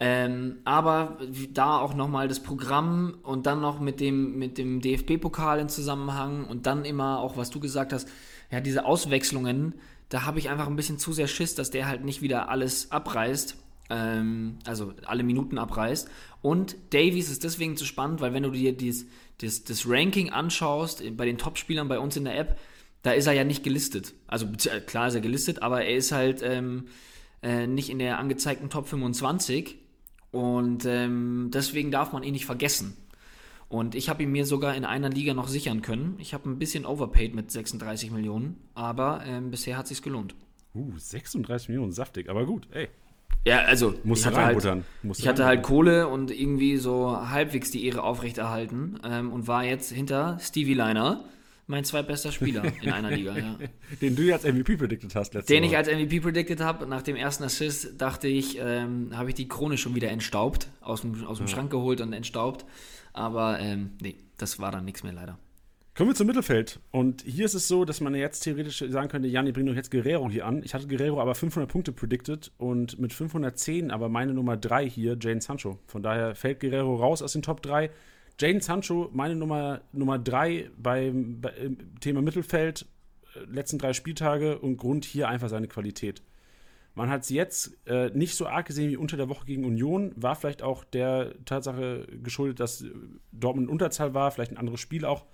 [0.02, 1.18] Ähm, aber
[1.52, 6.46] da auch nochmal das Programm und dann noch mit dem, mit dem DFB-Pokal in Zusammenhang
[6.46, 8.08] und dann immer auch, was du gesagt hast,
[8.50, 9.74] ja, diese Auswechslungen,
[10.08, 12.90] da habe ich einfach ein bisschen zu sehr Schiss, dass der halt nicht wieder alles
[12.90, 13.56] abreißt.
[13.90, 16.08] Ähm, also alle Minuten abreißt.
[16.43, 19.07] Und Davies ist deswegen zu spannend, weil wenn du dir dies,
[19.41, 22.59] dies, das Ranking anschaust, bei den Top-Spielern bei uns in der App,
[23.03, 24.14] da ist er ja nicht gelistet.
[24.26, 24.47] Also
[24.86, 26.86] klar ist er gelistet, aber er ist halt ähm,
[27.43, 29.76] äh, nicht in der angezeigten Top 25.
[30.32, 32.97] Und ähm, deswegen darf man ihn nicht vergessen.
[33.68, 36.16] Und ich habe ihn mir sogar in einer Liga noch sichern können.
[36.18, 40.34] Ich habe ein bisschen overpaid mit 36 Millionen, aber ähm, bisher hat sich's gelohnt.
[40.74, 42.88] Uh, 36 Millionen, saftig, aber gut, ey.
[43.47, 44.84] Ja, also Musst ich hatte, halt,
[45.16, 49.91] ich hatte halt Kohle und irgendwie so halbwegs die Ehre aufrechterhalten ähm, und war jetzt
[49.91, 51.24] hinter Stevie Liner,
[51.66, 53.36] mein zweitbester Spieler in einer Liga.
[53.38, 53.57] Ja.
[54.03, 55.70] Den du als MVP predicted hast letztes Den Mal.
[55.70, 56.86] ich als MVP predicted habe.
[56.86, 61.01] Nach dem ersten Assist dachte ich, ähm, habe ich die Krone schon wieder entstaubt, aus
[61.01, 61.53] dem, aus dem ja.
[61.53, 62.66] Schrank geholt und entstaubt.
[63.14, 65.38] Aber ähm, nee, das war dann nichts mehr leider.
[66.01, 66.80] Kommen wir zum Mittelfeld.
[66.92, 69.90] Und hier ist es so, dass man jetzt theoretisch sagen könnte, Janni, bring doch jetzt
[69.90, 70.62] Guerrero hier an.
[70.62, 75.18] Ich hatte Guerrero aber 500 Punkte predicted und mit 510 aber meine Nummer 3 hier,
[75.20, 75.78] Jane Sancho.
[75.86, 77.90] Von daher fällt Guerrero raus aus den Top 3.
[78.38, 82.86] Jane Sancho, meine Nummer, Nummer 3 beim, beim Thema Mittelfeld,
[83.34, 86.22] äh, letzten drei Spieltage und Grund hier einfach seine Qualität.
[86.94, 90.12] Man hat es jetzt äh, nicht so arg gesehen wie unter der Woche gegen Union.
[90.16, 92.86] War vielleicht auch der Tatsache geschuldet, dass
[93.32, 95.26] Dortmund Unterzahl war, vielleicht ein anderes Spiel auch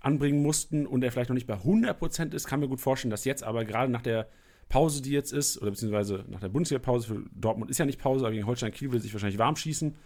[0.00, 2.46] anbringen mussten und er vielleicht noch nicht bei 100% ist.
[2.46, 4.28] Kann mir gut vorstellen, dass jetzt aber gerade nach der
[4.68, 8.24] Pause, die jetzt ist, oder beziehungsweise nach der Bundesliga-Pause für Dortmund ist ja nicht Pause,
[8.24, 9.96] aber gegen Holstein Kiel will sich wahrscheinlich warm schießen.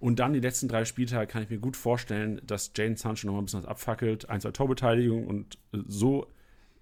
[0.00, 3.34] Und dann die letzten drei Spieltage kann ich mir gut vorstellen, dass Jane Sancho noch
[3.34, 6.26] mal ein bisschen was abfackelt, ein, zwei Torbeteiligungen und so,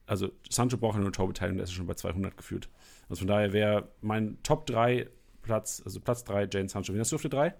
[0.06, 2.68] also Sancho braucht ja nur Torbeteiligung, der ist schon bei 200 geführt.
[3.08, 5.08] Also von daher wäre mein Top 3
[5.42, 6.94] Platz, also Platz 3 Jane Sancho.
[6.94, 7.54] Wen hast du auf der 3?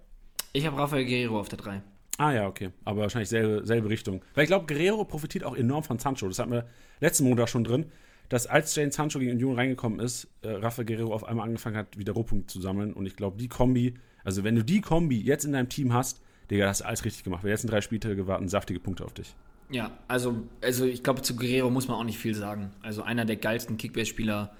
[0.53, 1.81] Ich habe Rafael Guerrero auf der 3.
[2.19, 2.71] Ah ja, okay.
[2.83, 4.21] Aber wahrscheinlich selbe, selbe Richtung.
[4.33, 6.27] Weil ich glaube, Guerrero profitiert auch enorm von Sancho.
[6.27, 6.67] Das hatten wir
[6.99, 7.85] letzten Montag schon drin,
[8.27, 11.97] dass als Jane Sancho gegen Union reingekommen ist, äh, Rafael Guerrero auf einmal angefangen hat,
[11.97, 12.91] wieder Rohpunkte zu sammeln.
[12.91, 13.93] Und ich glaube, die Kombi,
[14.25, 17.23] also wenn du die Kombi jetzt in deinem Team hast, Digga, hast du alles richtig
[17.23, 17.45] gemacht.
[17.45, 19.33] Wir letzten drei Spieltage warten saftige Punkte auf dich.
[19.71, 22.71] Ja, also, also ich glaube, zu Guerrero muss man auch nicht viel sagen.
[22.81, 24.53] Also einer der geilsten Kickbase-Spieler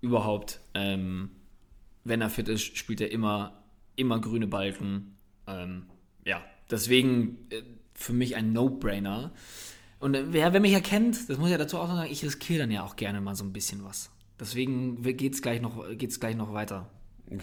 [0.00, 0.60] überhaupt.
[0.74, 1.30] Ähm,
[2.04, 3.64] wenn er fit ist, spielt er immer,
[3.96, 5.16] immer grüne Balken.
[5.48, 5.86] Ähm,
[6.24, 6.40] ja,
[6.70, 7.62] deswegen äh,
[7.94, 9.32] für mich ein No-Brainer.
[10.00, 12.60] Und äh, wer, wer mich erkennt, das muss ich ja dazu auch sagen, ich riskiere
[12.60, 14.10] dann ja auch gerne mal so ein bisschen was.
[14.40, 16.88] Deswegen geht es gleich, noch, gleich noch weiter.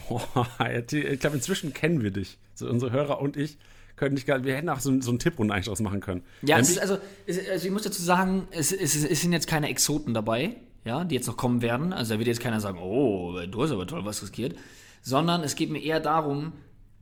[0.08, 2.38] Boah, ich glaube, inzwischen kennen wir dich.
[2.54, 3.58] So unsere Hörer und ich
[3.96, 6.24] können nicht gar, wir hätten auch so, so einen Tipprunde eigentlich draus machen können.
[6.42, 6.98] Ja, es ist, also,
[7.28, 11.04] es, also ich muss dazu sagen, es, es, es sind jetzt keine Exoten dabei, ja,
[11.04, 11.94] die jetzt noch kommen werden.
[11.94, 14.56] Also da wird jetzt keiner sagen, oh, du hast aber toll was riskiert.
[15.02, 16.54] Sondern es geht mir eher darum,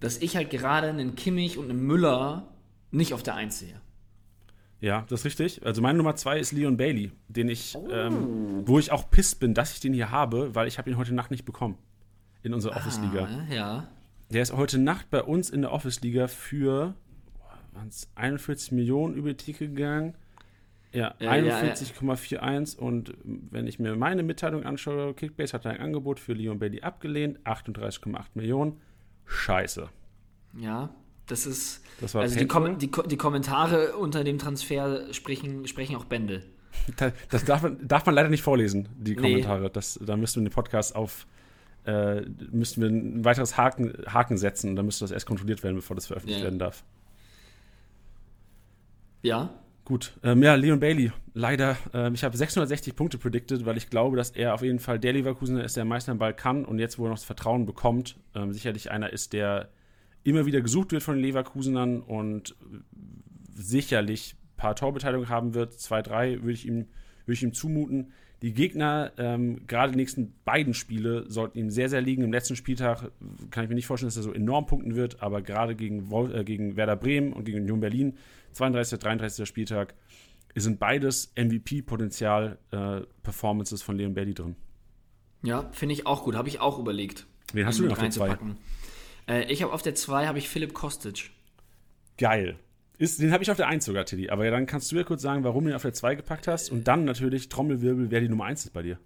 [0.04, 2.48] dass ich halt gerade einen Kimmich und einen Müller
[2.92, 3.80] nicht auf der Eins sehe.
[4.82, 5.66] Ja, das ist richtig.
[5.66, 7.88] Also meine Nummer zwei ist Leon Bailey, den ich, oh.
[7.90, 10.98] ähm, wo ich auch pisst bin, dass ich den hier habe, weil ich habe ihn
[10.98, 11.78] heute Nacht nicht bekommen
[12.44, 13.24] in unserer Office-Liga.
[13.24, 13.88] Ah, ja.
[14.30, 16.96] Der ist heute Nacht bei uns in der Office-Liga für
[18.16, 20.16] 41 Millionen über die Theke gegangen.
[20.92, 22.86] Ja, ja 41,41 ja, ja.
[22.86, 27.40] und wenn ich mir meine Mitteilung anschaue, Kickbase hat ein Angebot für Leon Bailey abgelehnt,
[27.46, 28.82] 38,8 Millionen.
[29.34, 29.90] Scheiße.
[30.60, 30.90] Ja,
[31.28, 31.82] das ist.
[32.00, 36.44] Das also die, Kom die, die, Kommentare unter dem Transfer sprechen, sprechen auch Bände.
[36.98, 39.64] Das, das darf, man, darf man leider nicht vorlesen, die Kommentare.
[39.64, 39.70] Nee.
[39.72, 41.28] Das, da müssten wir den Podcast auf
[41.86, 42.22] äh,
[42.52, 45.96] müssten wir ein weiteres Haken, Haken setzen und dann müsste das erst kontrolliert werden, bevor
[45.96, 46.46] das veröffentlicht ja.
[46.46, 46.84] werden darf.
[49.22, 49.50] Ja.
[49.86, 50.14] Gut.
[50.24, 51.12] Ähm, ja, Leon Bailey.
[51.34, 54.98] Leider, ähm, ich habe 660 Punkte predicted, weil ich glaube, dass er auf jeden Fall
[54.98, 57.26] der Leverkusener ist, der am meisten am Ball kann und jetzt, wo er noch das
[57.26, 59.70] Vertrauen bekommt, ähm, sicherlich einer ist, der
[60.24, 62.56] immer wieder gesucht wird von den Leverkusenern und
[63.54, 65.74] sicherlich ein paar Torbeteiligungen haben wird.
[65.74, 66.88] Zwei, drei würde ich ihm,
[67.26, 68.14] würde ich ihm zumuten.
[68.44, 72.26] Die Gegner, ähm, gerade die nächsten beiden Spiele, sollten ihm sehr, sehr liegen.
[72.26, 73.10] Im letzten Spieltag
[73.52, 76.44] kann ich mir nicht vorstellen, dass er so enorm punkten wird, aber gerade gegen, äh,
[76.44, 78.18] gegen Werder Bremen und gegen Union Berlin,
[78.52, 79.00] 32.
[79.00, 79.48] 33.
[79.48, 79.94] Spieltag,
[80.56, 84.58] sind beides MVP-Potenzial-Performances äh, von Leon Belli drin.
[85.42, 86.36] Ja, finde ich auch gut.
[86.36, 87.26] Habe ich auch überlegt.
[87.54, 88.38] Wen hast du denn auf der 2?
[89.30, 91.32] Äh, ich habe auf der 2 habe ich Philipp Kostic.
[92.18, 92.60] Geil.
[93.04, 94.30] Ist, den habe ich auf der 1 sogar, Teddy.
[94.30, 96.48] Aber ja, dann kannst du ja kurz sagen, warum du ihn auf der 2 gepackt
[96.48, 96.72] hast.
[96.72, 98.98] Und dann natürlich Trommelwirbel, wer die Nummer 1 ist bei dir.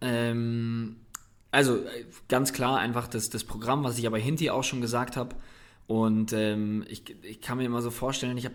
[0.00, 0.96] Ähm,
[1.50, 5.18] also äh, ganz klar einfach das, das Programm, was ich aber Hinti auch schon gesagt
[5.18, 5.36] habe.
[5.86, 8.54] Und ähm, ich, ich kann mir immer so vorstellen, ich habe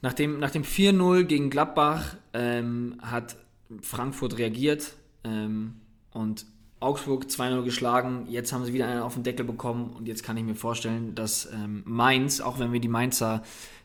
[0.00, 3.36] nach dem, nach dem 4-0 gegen Gladbach ähm, hat
[3.82, 4.94] Frankfurt reagiert
[5.24, 5.74] ähm,
[6.12, 6.46] und
[6.80, 9.90] Augsburg 2-0 geschlagen, jetzt haben sie wieder einen auf den Deckel bekommen.
[9.90, 13.42] Und jetzt kann ich mir vorstellen, dass ähm, Mainz, auch wenn wir die Mainzer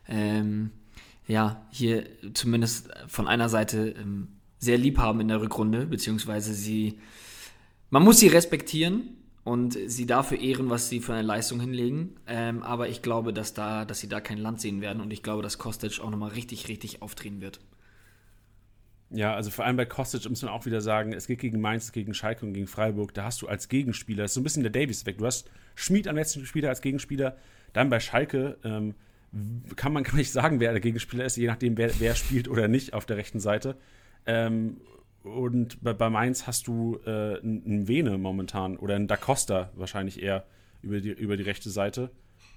[0.08, 0.70] ähm,
[1.26, 4.28] ja hier zumindest von einer Seite ähm,
[4.58, 6.98] sehr lieb haben in der Rückrunde, beziehungsweise sie,
[7.90, 12.62] man muss sie respektieren und sie dafür ehren, was sie für eine Leistung hinlegen, ähm,
[12.62, 15.02] aber ich glaube, dass, da, dass sie da kein Land sehen werden.
[15.02, 17.60] Und ich glaube, dass Kostic auch nochmal richtig, richtig aufdrehen wird.
[19.10, 21.92] Ja, also vor allem bei Kostic muss man auch wieder sagen, es geht gegen Mainz,
[21.92, 23.14] gegen Schalke und gegen Freiburg.
[23.14, 25.20] Da hast du als Gegenspieler, das ist so ein bisschen der Davis-Effekt.
[25.20, 27.36] Du hast Schmied am letzten Spieler als Gegenspieler.
[27.72, 28.94] Dann bei Schalke ähm,
[29.76, 32.66] kann man gar nicht sagen, wer der Gegenspieler ist, je nachdem, wer, wer spielt oder
[32.66, 33.76] nicht auf der rechten Seite.
[34.26, 34.80] Ähm,
[35.22, 40.22] und bei, bei, Mainz hast du äh, einen Vene momentan oder einen Da Costa wahrscheinlich
[40.22, 40.44] eher
[40.82, 42.10] über die, über die rechte Seite.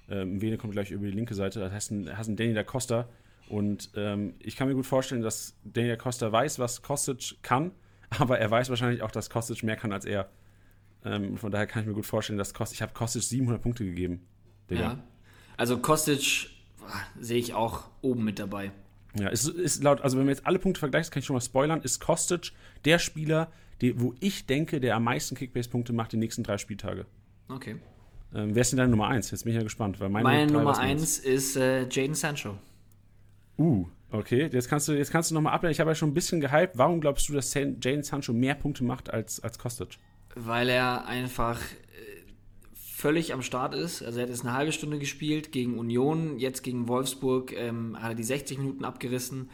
[0.08, 1.60] Ähm, Vene kommt gleich über die linke Seite.
[1.60, 3.08] Das heißt, du hast einen Danny Da Costa
[3.50, 7.72] und ähm, ich kann mir gut vorstellen, dass Daniel Costa weiß, was Kostic kann,
[8.10, 10.30] aber er weiß wahrscheinlich auch, dass Kostic mehr kann als er.
[11.04, 13.84] Ähm, von daher kann ich mir gut vorstellen, dass Kostic, ich habe Kostic 700 Punkte
[13.84, 14.24] gegeben.
[14.70, 14.80] Digga.
[14.80, 15.04] Ja.
[15.56, 16.50] Also Kostic
[17.18, 18.70] sehe ich auch oben mit dabei.
[19.18, 21.40] Ja, ist, ist laut, also wenn wir jetzt alle Punkte vergleichen, kann ich schon mal
[21.40, 22.52] spoilern, ist Kostic
[22.84, 27.04] der Spieler, die, wo ich denke, der am meisten Kickbase-Punkte macht die nächsten drei Spieltage.
[27.48, 27.80] Okay.
[28.32, 29.32] Ähm, wer ist denn deine Nummer 1?
[29.32, 29.98] Jetzt bin ich ja gespannt.
[29.98, 32.56] Weil meine, meine Nummer 1 ist äh, Jaden Sancho.
[33.60, 34.48] Uh, okay.
[34.50, 35.72] Jetzt kannst du, jetzt kannst du nochmal ableiten.
[35.72, 36.78] Ich habe ja schon ein bisschen gehypt.
[36.78, 39.98] Warum glaubst du, dass Jane Sancho mehr Punkte macht als, als Kostic?
[40.34, 42.22] Weil er einfach äh,
[42.74, 44.02] völlig am Start ist.
[44.02, 48.12] Also er hat jetzt eine halbe Stunde gespielt gegen Union, jetzt gegen Wolfsburg ähm, hat
[48.12, 49.50] er die 60 Minuten abgerissen.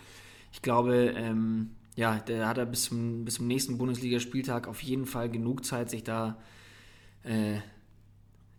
[0.53, 5.07] Ich glaube, ähm, ja, da hat er bis zum, bis zum nächsten Bundesligaspieltag auf jeden
[5.07, 6.39] Fall genug Zeit, sich da,
[7.25, 7.57] äh,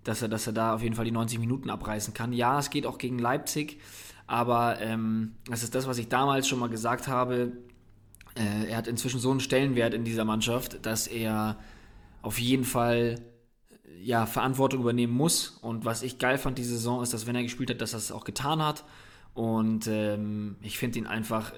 [0.03, 2.33] dass, er, dass er da auf jeden Fall die 90 Minuten abreißen kann.
[2.33, 3.79] Ja, es geht auch gegen Leipzig.
[4.27, 7.53] Aber ähm, das ist das, was ich damals schon mal gesagt habe.
[8.35, 11.57] Äh, er hat inzwischen so einen Stellenwert in dieser Mannschaft, dass er
[12.21, 13.21] auf jeden Fall
[14.01, 15.57] ja, Verantwortung übernehmen muss.
[15.61, 17.99] Und was ich geil fand diese Saison ist, dass wenn er gespielt hat, dass er
[17.99, 18.83] es auch getan hat.
[19.33, 21.53] Und ähm, ich finde ihn einfach,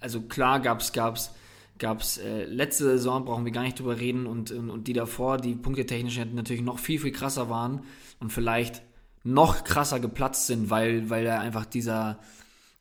[0.00, 1.32] also klar gab es gab's,
[1.78, 5.36] gab's, äh, letzte Saison, brauchen wir gar nicht drüber reden, und, und, und die davor,
[5.36, 7.82] die punktetechnisch natürlich noch viel, viel krasser waren
[8.20, 8.82] und vielleicht
[9.26, 12.20] noch krasser geplatzt sind, weil, weil er einfach dieser,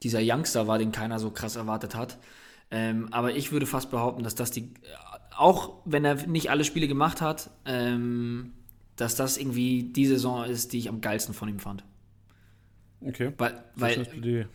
[0.04, 2.20] dieser Youngster war, den keiner so krass erwartet hat.
[2.70, 4.72] Ähm, aber ich würde fast behaupten, dass das die,
[5.36, 8.54] auch wenn er nicht alle Spiele gemacht hat, ähm,
[8.96, 11.84] dass das irgendwie die Saison ist, die ich am geilsten von ihm fand.
[13.02, 13.34] Okay.
[13.38, 14.48] Weil, weil,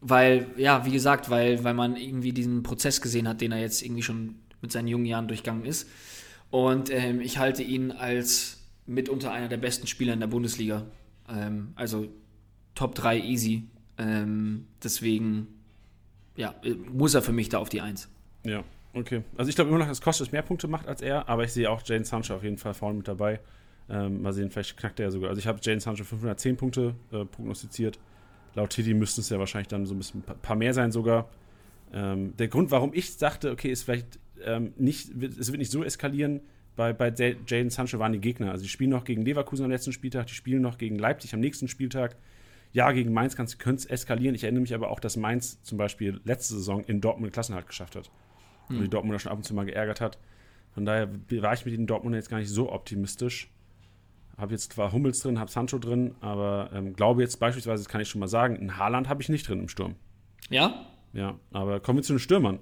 [0.00, 3.82] weil, ja, wie gesagt, weil, weil man irgendwie diesen Prozess gesehen hat, den er jetzt
[3.82, 5.88] irgendwie schon mit seinen jungen Jahren durchgangen ist.
[6.50, 10.84] Und ähm, ich halte ihn als mitunter einer der besten Spieler in der Bundesliga.
[11.30, 12.08] Ähm, also
[12.74, 13.64] Top 3 easy.
[13.98, 15.46] Ähm, deswegen,
[16.36, 16.54] ja,
[16.92, 18.08] muss er für mich da auf die 1.
[18.44, 18.64] Ja,
[18.94, 19.22] okay.
[19.36, 21.70] Also ich glaube immer noch, dass Kostas mehr Punkte macht als er, aber ich sehe
[21.70, 23.40] auch Jane Sancho auf jeden Fall vorne mit dabei.
[23.88, 25.30] Ähm, mal sehen, vielleicht knackt er ja sogar.
[25.30, 27.98] Also ich habe Jane Sancho 510 Punkte äh, prognostiziert.
[28.54, 31.28] Laut Titi müssten es ja wahrscheinlich dann so ein bisschen ein paar mehr sein sogar.
[31.92, 35.84] Ähm, der Grund, warum ich dachte, okay, ist vielleicht ähm, nicht, es wird nicht so
[35.84, 36.40] eskalieren,
[36.80, 38.52] bei, bei Jaden Sancho waren die Gegner.
[38.52, 41.40] Also die spielen noch gegen Leverkusen am letzten Spieltag, die spielen noch gegen Leipzig am
[41.40, 42.16] nächsten Spieltag.
[42.72, 44.34] Ja, gegen Mainz könnte es eskalieren.
[44.34, 47.96] Ich erinnere mich aber auch, dass Mainz zum Beispiel letzte Saison in Dortmund Klassenhalt geschafft
[47.96, 48.10] hat.
[48.68, 48.76] Hm.
[48.76, 50.18] Und die Dortmunder schon ab und zu mal geärgert hat.
[50.72, 53.50] Von daher war ich mit den Dortmundern jetzt gar nicht so optimistisch.
[54.38, 58.00] Habe jetzt zwar Hummels drin, habe Sancho drin, aber ähm, glaube jetzt beispielsweise, das kann
[58.00, 59.96] ich schon mal sagen, ein Haaland habe ich nicht drin im Sturm.
[60.48, 60.86] Ja?
[61.12, 62.60] Ja, aber kommen wir zu den Stürmern.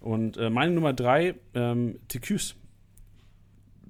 [0.00, 2.56] Und äh, meine Nummer drei, ähm, Ticus.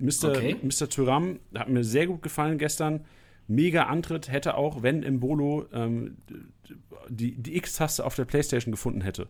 [0.00, 0.30] Mr.
[0.30, 0.56] Okay.
[0.62, 0.88] Mr.
[0.88, 3.04] Thuram hat mir sehr gut gefallen gestern.
[3.46, 6.18] Mega Antritt, hätte auch, wenn Imbolo ähm,
[7.08, 9.28] die, die X-Taste auf der Playstation gefunden hätte,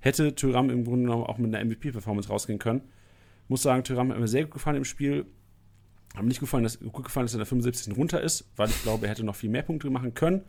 [0.00, 2.82] hätte Thuram im Grunde genommen auch mit einer MVP-Performance rausgehen können.
[3.48, 5.24] Muss sagen, Thuram hat mir sehr gut gefallen im Spiel.
[6.14, 7.96] Hat mir nicht gefallen, dass, gut gefallen, dass er in der 75.
[7.96, 10.42] runter ist, weil ich glaube, er hätte noch viel mehr Punkte machen können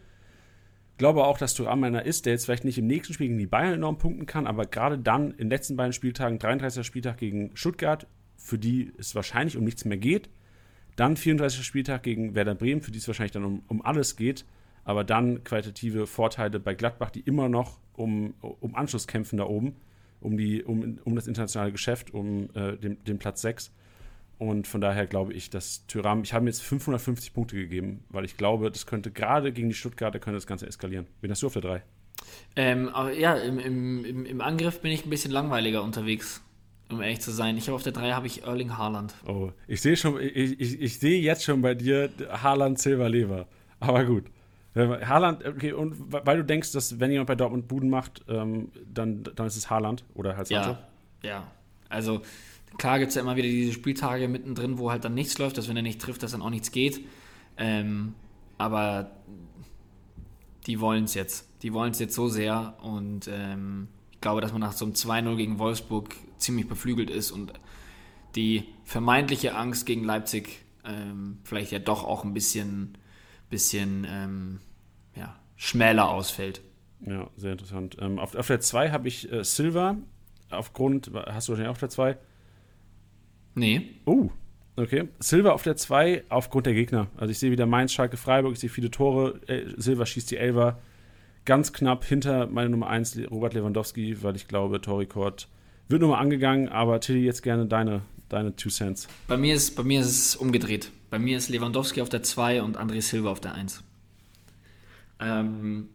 [0.99, 3.47] glaube auch, dass Thuram einer ist, der jetzt vielleicht nicht im nächsten Spiel gegen die
[3.47, 6.85] Bayern enorm punkten kann, aber gerade dann in den letzten beiden Spieltagen, 33.
[6.85, 8.05] Spieltag gegen Stuttgart,
[8.39, 10.29] für die es wahrscheinlich um nichts mehr geht,
[10.95, 11.65] dann 34.
[11.65, 14.45] Spieltag gegen Werder Bremen, für die es wahrscheinlich dann um, um alles geht,
[14.83, 19.75] aber dann qualitative Vorteile bei Gladbach, die immer noch um, um Anschluss kämpfen da oben,
[20.21, 23.71] um, die, um, um das internationale Geschäft, um äh, den, den Platz 6.
[24.39, 28.23] Und von daher glaube ich, dass Tyram, ich habe mir jetzt 550 Punkte gegeben, weil
[28.23, 31.07] ich glaube, das könnte gerade gegen die Stuttgarter könnte das Ganze eskalieren.
[31.19, 31.83] Wen hast du auf der 3?
[32.55, 36.41] Ähm, ja, im, im, im, Angriff bin ich ein bisschen langweiliger unterwegs,
[36.89, 37.57] um ehrlich zu sein.
[37.57, 39.13] Ich habe auf der 3 habe ich Erling Haaland.
[39.27, 43.47] Oh, ich sehe schon, ich, ich, ich sehe jetzt schon bei dir Haaland Silver Lever.
[43.79, 44.25] Aber gut.
[44.75, 49.23] Haaland, okay, und weil du denkst, dass wenn jemand bei Dortmund Buden macht, ähm, dann,
[49.23, 50.77] dann ist es Haaland oder halt Sancho?
[51.23, 51.47] Ja, ja.
[51.89, 52.21] Also
[52.77, 55.67] Klar gibt es ja immer wieder diese Spieltage mittendrin, wo halt dann nichts läuft, dass
[55.67, 57.01] wenn er nicht trifft, dass dann auch nichts geht.
[57.57, 58.13] Ähm,
[58.57, 59.11] aber
[60.67, 61.47] die wollen es jetzt.
[61.63, 63.87] Die wollen es jetzt so sehr und ähm,
[64.19, 67.53] ich glaube, dass man nach so einem 2-0 gegen Wolfsburg ziemlich beflügelt ist und
[68.35, 72.97] die vermeintliche Angst gegen Leipzig ähm, vielleicht ja doch auch ein bisschen,
[73.49, 74.59] bisschen ähm,
[75.15, 76.59] ja, schmäler ausfällt.
[76.99, 77.95] Ja, sehr interessant.
[78.01, 79.95] Ähm, auf, auf der 2 habe ich äh, Silva.
[80.49, 82.17] Aufgrund, hast du wahrscheinlich auf der 2?
[83.55, 83.89] Nee.
[84.03, 84.31] Oh,
[84.75, 85.07] okay.
[85.19, 87.07] Silva auf der 2 aufgrund der Gegner.
[87.15, 89.39] Also ich sehe wieder Mainz, Schalke, Freiburg, ich sehe viele Tore.
[89.47, 90.77] Äh, Silva schießt die Elver
[91.49, 95.47] ganz knapp hinter meine Nummer 1, Robert Lewandowski, weil ich glaube, Torikord
[95.87, 99.07] wird nochmal angegangen, aber Tilly, jetzt gerne deine, deine Two Cents.
[99.27, 100.91] Bei mir, ist, bei mir ist es umgedreht.
[101.09, 103.81] Bei mir ist Lewandowski auf der 2 und André Silva auf der 1.
[105.19, 105.89] Ähm,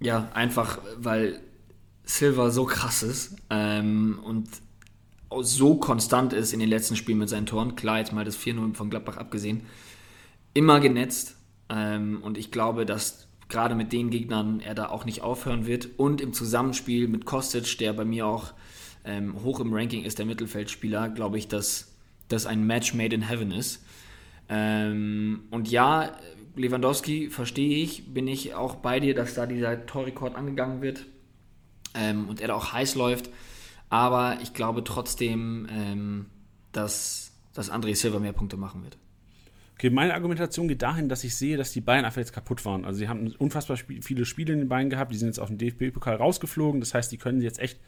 [0.00, 1.38] ja, einfach, weil
[2.04, 4.48] Silva so krass ist ähm, und
[5.42, 8.72] so konstant ist in den letzten Spielen mit seinen Toren, klar, jetzt mal das 4-0
[8.72, 9.66] von Gladbach abgesehen,
[10.54, 11.36] immer genetzt.
[11.68, 15.88] Ähm, und ich glaube, dass gerade mit den Gegnern er da auch nicht aufhören wird.
[15.96, 18.52] Und im Zusammenspiel mit Kostic, der bei mir auch
[19.04, 21.94] ähm, hoch im Ranking ist, der Mittelfeldspieler, glaube ich, dass
[22.28, 23.82] das ein Match made in heaven ist.
[24.48, 26.12] Ähm, und ja,
[26.56, 31.06] Lewandowski, verstehe ich, bin ich auch bei dir, dass da dieser Torrekord angegangen wird
[31.94, 33.30] ähm, und er da auch heiß läuft.
[33.88, 36.26] Aber ich glaube trotzdem, ähm,
[36.72, 38.98] dass, dass André Silva mehr Punkte machen wird.
[39.78, 42.84] Okay, meine Argumentation geht dahin, dass ich sehe, dass die Bayern einfach jetzt kaputt waren.
[42.84, 45.50] Also sie haben unfassbar sp viele Spiele in den Beinen gehabt, die sind jetzt auf
[45.50, 46.80] dem DFB-Pokal rausgeflogen.
[46.80, 47.78] Das heißt, die können jetzt echt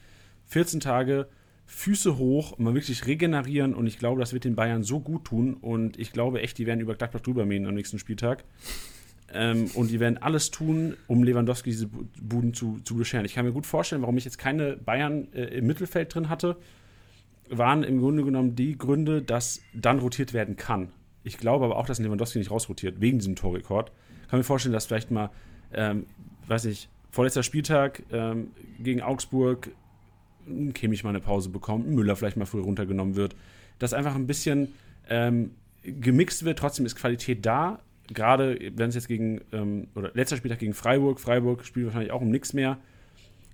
[0.45, 1.27] 14 Tage
[1.65, 3.75] Füße hoch und mal wirklich regenerieren.
[3.75, 5.55] Und ich glaube, das wird den Bayern so gut tun.
[5.55, 8.45] Und ich glaube echt, die werden über Gladbach drüber mähen am nächsten Spieltag.
[9.33, 13.25] Ähm, und die werden alles tun, um Lewandowski diese Buden zu, zu bescheren.
[13.25, 16.55] Ich kann mir gut vorstellen, warum ich jetzt keine Bayern äh, im Mittelfeld drin hatte,
[17.49, 20.93] waren im Grunde genommen die Gründe, dass dann rotiert werden kann.
[21.23, 23.91] Ich glaube aber auch, dass Lewandowski nicht rausrotiert, wegen diesem Torrekord.
[24.29, 25.29] Kann mir vorstellen, dass vielleicht mal,
[25.73, 26.05] ähm,
[26.47, 29.69] weiß ich, vorletzter Spieltag ähm, gegen Augsburg
[30.47, 33.35] ein Kimmich mal eine Pause bekommt, Müller vielleicht mal früh runtergenommen wird,
[33.79, 34.73] dass einfach ein bisschen
[35.09, 35.51] ähm,
[35.83, 40.59] gemixt wird, trotzdem ist Qualität da, gerade wenn es jetzt gegen, ähm, oder letzter Spieltag
[40.59, 42.77] gegen Freiburg, Freiburg spielt wahrscheinlich auch um nichts mehr,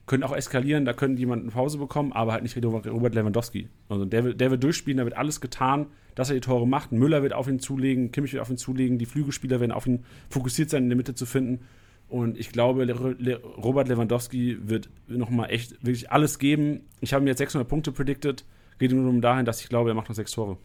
[0.07, 3.67] können auch eskalieren, da können jemand eine Pause bekommen, aber halt nicht Robert Lewandowski.
[3.89, 6.93] Also der, will, der wird durchspielen, da wird alles getan, dass er die Tore macht.
[6.93, 10.05] Müller wird auf ihn zulegen, Kimmich wird auf ihn zulegen, die Flügelspieler werden auf ihn
[10.29, 11.65] fokussiert sein, in der Mitte zu finden.
[12.07, 16.85] Und ich glaube, Le Robert Lewandowski wird nochmal echt wirklich alles geben.
[17.01, 18.45] Ich habe mir jetzt 600 Punkte predicted.
[18.79, 20.57] Geht nur um dahin, dass ich glaube, er macht noch sechs Tore.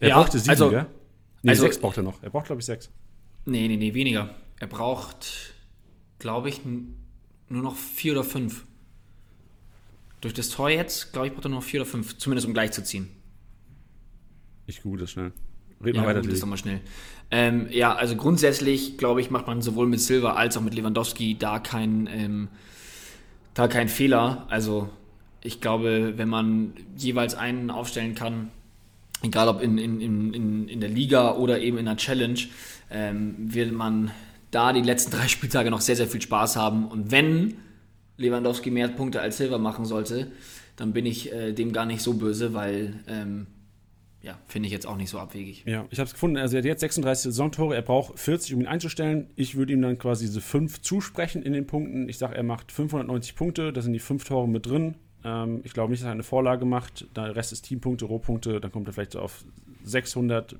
[0.00, 0.86] Er ja, brauchte sieben, also, gell?
[1.42, 2.22] Nee, also, sechs braucht er noch.
[2.22, 2.90] Er braucht, glaube ich, sechs.
[3.46, 4.34] Nee, nee, nee, weniger.
[4.60, 5.54] Er braucht,
[6.18, 6.60] glaube ich,
[7.48, 8.64] nur noch vier oder fünf.
[10.20, 12.16] Durch das Tor jetzt, glaube ich, braucht er nur noch vier oder fünf.
[12.18, 13.08] Zumindest um gleich zu ziehen.
[14.66, 15.32] Ich google das schnell.
[15.82, 16.22] Red ja, mal weiter.
[16.22, 16.80] Das nochmal schnell.
[17.30, 21.36] Ähm, ja, also grundsätzlich, glaube ich, macht man sowohl mit Silva als auch mit Lewandowski
[21.38, 22.48] da keinen ähm,
[23.54, 24.46] da kein Fehler.
[24.50, 24.88] Also
[25.42, 28.50] ich glaube, wenn man jeweils einen aufstellen kann,
[29.22, 32.40] egal ob in, in, in, in der Liga oder eben in der Challenge,
[32.90, 34.10] ähm, wird man
[34.54, 36.86] da die letzten drei Spieltage noch sehr, sehr viel Spaß haben.
[36.86, 37.56] Und wenn
[38.16, 40.30] Lewandowski mehr Punkte als Silva machen sollte,
[40.76, 43.46] dann bin ich äh, dem gar nicht so böse, weil ähm,
[44.22, 45.64] ja, finde ich jetzt auch nicht so abwegig.
[45.66, 46.38] Ja, ich habe es gefunden.
[46.38, 49.28] Also er hat jetzt 36 Saisontore, er braucht 40, um ihn einzustellen.
[49.36, 52.08] Ich würde ihm dann quasi diese 5 zusprechen in den Punkten.
[52.08, 54.94] Ich sage, er macht 590 Punkte, da sind die 5 Tore mit drin.
[55.24, 57.06] Ähm, ich glaube nicht, dass er eine Vorlage macht.
[57.14, 58.60] Der Rest ist Teampunkte, Rohpunkte.
[58.60, 59.44] Dann kommt er vielleicht so auf
[59.84, 60.56] 600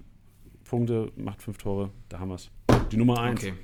[0.64, 1.90] Punkte, macht 5 Tore.
[2.10, 2.50] Da haben wir es.
[2.90, 3.40] Die Nummer 1.
[3.40, 3.54] Okay.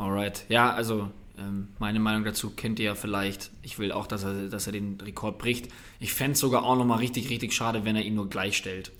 [0.00, 0.46] Alright.
[0.48, 3.50] Ja, also ähm, meine Meinung dazu kennt ihr ja vielleicht.
[3.62, 5.68] Ich will auch, dass er, dass er den Rekord bricht.
[5.98, 8.92] Ich fände es sogar auch nochmal richtig, richtig schade, wenn er ihn nur gleich stellt.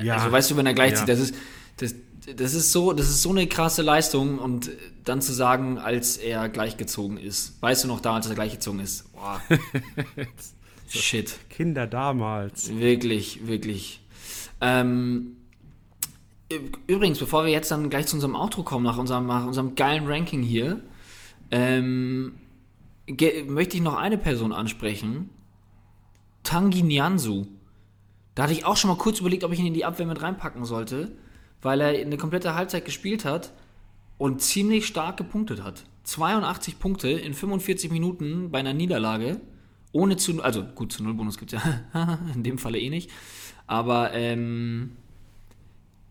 [0.00, 0.14] Ja.
[0.14, 1.14] Also weißt du, wenn er gleichzieht, ja.
[1.14, 1.34] das ist,
[1.78, 1.94] das,
[2.36, 4.70] das ist so, das ist so eine krasse Leistung und
[5.04, 7.60] dann zu sagen, als er gleichgezogen ist.
[7.60, 9.12] Weißt du noch damals, als er gleichgezogen ist?
[9.12, 9.42] Boah.
[10.88, 11.36] Shit.
[11.50, 12.70] Kinder damals.
[12.76, 14.00] Wirklich, wirklich.
[14.60, 15.37] Ähm,
[16.86, 20.06] übrigens, bevor wir jetzt dann gleich zu unserem Outro kommen, nach unserem, nach unserem geilen
[20.06, 20.82] Ranking hier,
[21.50, 22.34] ähm,
[23.46, 25.30] möchte ich noch eine Person ansprechen.
[26.42, 27.48] Tangi Nianzu.
[28.34, 30.22] Da hatte ich auch schon mal kurz überlegt, ob ich ihn in die Abwehr mit
[30.22, 31.12] reinpacken sollte,
[31.60, 33.52] weil er eine komplette Halbzeit gespielt hat
[34.16, 35.84] und ziemlich stark gepunktet hat.
[36.04, 39.40] 82 Punkte in 45 Minuten bei einer Niederlage.
[39.92, 43.10] Ohne zu, also gut, zu Null-Bonus gibt es ja in dem Falle eh nicht.
[43.66, 44.96] Aber ähm,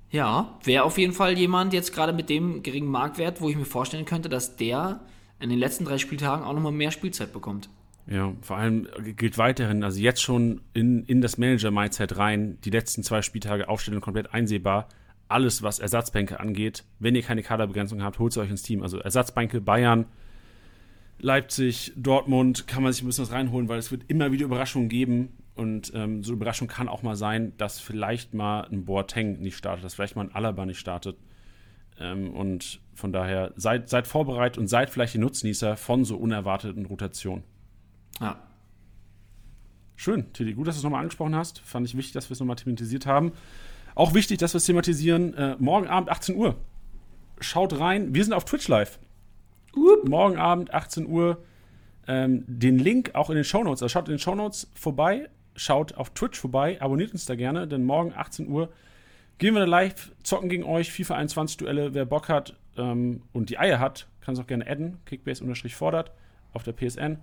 [0.10, 3.66] ja, wäre auf jeden Fall jemand jetzt gerade mit dem geringen Marktwert, wo ich mir
[3.66, 5.02] vorstellen könnte, dass der
[5.40, 7.70] in den letzten drei Spieltagen auch nochmal mehr Spielzeit bekommt.
[8.10, 8.88] Ja, vor allem
[9.18, 14.00] gilt weiterhin, also jetzt schon in, in das Manager-Mindset rein, die letzten zwei Spieltage Aufstellung
[14.00, 14.88] komplett einsehbar.
[15.28, 18.82] Alles, was Ersatzbänke angeht, wenn ihr keine Kaderbegrenzung habt, holt sie euch ins Team.
[18.82, 20.06] Also Ersatzbänke, Bayern,
[21.20, 24.88] Leipzig, Dortmund, kann man sich ein bisschen was reinholen, weil es wird immer wieder Überraschungen
[24.88, 25.34] geben.
[25.58, 29.58] Und ähm, so eine Überraschung kann auch mal sein, dass vielleicht mal ein Boateng nicht
[29.58, 31.18] startet, dass vielleicht mal ein Alaba nicht startet.
[32.00, 36.86] Ähm, und von daher seid, seid vorbereitet und seid vielleicht die Nutznießer von so unerwarteten
[36.86, 37.44] Rotationen.
[38.20, 38.40] Ja.
[39.96, 40.54] Schön, Tilly.
[40.54, 41.60] Gut, dass du es nochmal angesprochen hast.
[41.60, 43.32] Fand ich wichtig, dass wir es nochmal thematisiert haben.
[43.96, 45.34] Auch wichtig, dass wir es thematisieren.
[45.34, 46.56] Äh, morgen Abend 18 Uhr.
[47.40, 48.14] Schaut rein.
[48.14, 49.00] Wir sind auf Twitch live.
[49.76, 50.08] Up.
[50.08, 51.44] Morgen Abend 18 Uhr.
[52.08, 53.82] Ähm, den Link auch in den Shownotes.
[53.82, 55.30] Also schaut in den Shownotes vorbei.
[55.58, 56.82] Schaut auf Twitch vorbei.
[56.82, 58.70] Abonniert uns da gerne, denn morgen 18 Uhr
[59.40, 60.92] gehen wir da live, zocken gegen euch.
[60.92, 61.94] FIFA 21 Duelle.
[61.94, 65.00] Wer Bock hat ähm, und die Eier hat, kann es auch gerne adden.
[65.06, 66.12] Kickbase-fordert
[66.54, 67.18] auf der PSN.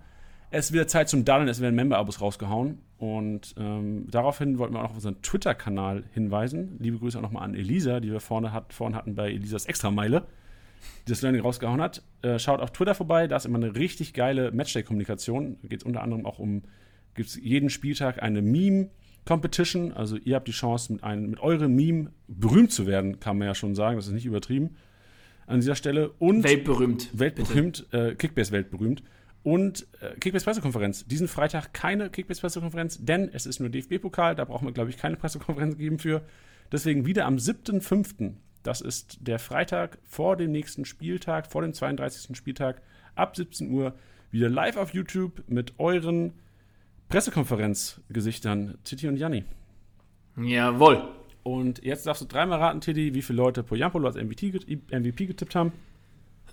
[0.51, 2.79] Es ist wieder Zeit zum Daddeln, es werden Member-Abos rausgehauen.
[2.97, 6.77] Und ähm, daraufhin wollten wir auch auf unseren Twitter-Kanal hinweisen.
[6.79, 10.25] Liebe Grüße auch nochmal an Elisa, die wir vorne, hat, vorne hatten bei Elisas Extrameile,
[11.07, 12.03] die das Learning rausgehauen hat.
[12.21, 15.57] Äh, schaut auf Twitter vorbei, da ist immer eine richtig geile Matchday-Kommunikation.
[15.61, 16.63] Da geht es unter anderem auch um,
[17.15, 19.91] gibt es jeden Spieltag eine Meme-Competition.
[19.91, 23.47] Also ihr habt die Chance, mit, einem, mit eurem Meme berühmt zu werden, kann man
[23.47, 23.95] ja schon sagen.
[23.95, 24.75] Das ist nicht übertrieben
[25.47, 26.11] an dieser Stelle.
[26.19, 27.17] Und weltberühmt.
[27.17, 29.03] Weltberühmt, äh, Kickbase weltberühmt.
[29.43, 31.05] Und äh, Kickbase-Pressekonferenz.
[31.05, 34.35] Diesen Freitag keine Kickbase-Pressekonferenz, denn es ist nur DFB-Pokal.
[34.35, 36.23] Da brauchen wir, glaube ich, keine Pressekonferenz geben für.
[36.71, 38.33] Deswegen wieder am 7.5.
[38.63, 42.35] Das ist der Freitag vor dem nächsten Spieltag, vor dem 32.
[42.35, 42.81] Spieltag,
[43.13, 43.93] ab 17 Uhr,
[44.31, 46.33] wieder live auf YouTube mit euren
[47.09, 49.43] Pressekonferenzgesichtern, Titi und Janni.
[50.37, 51.07] Jawohl.
[51.43, 55.71] Und jetzt darfst du dreimal raten, Titi, wie viele Leute Poyampolo als MVP getippt haben.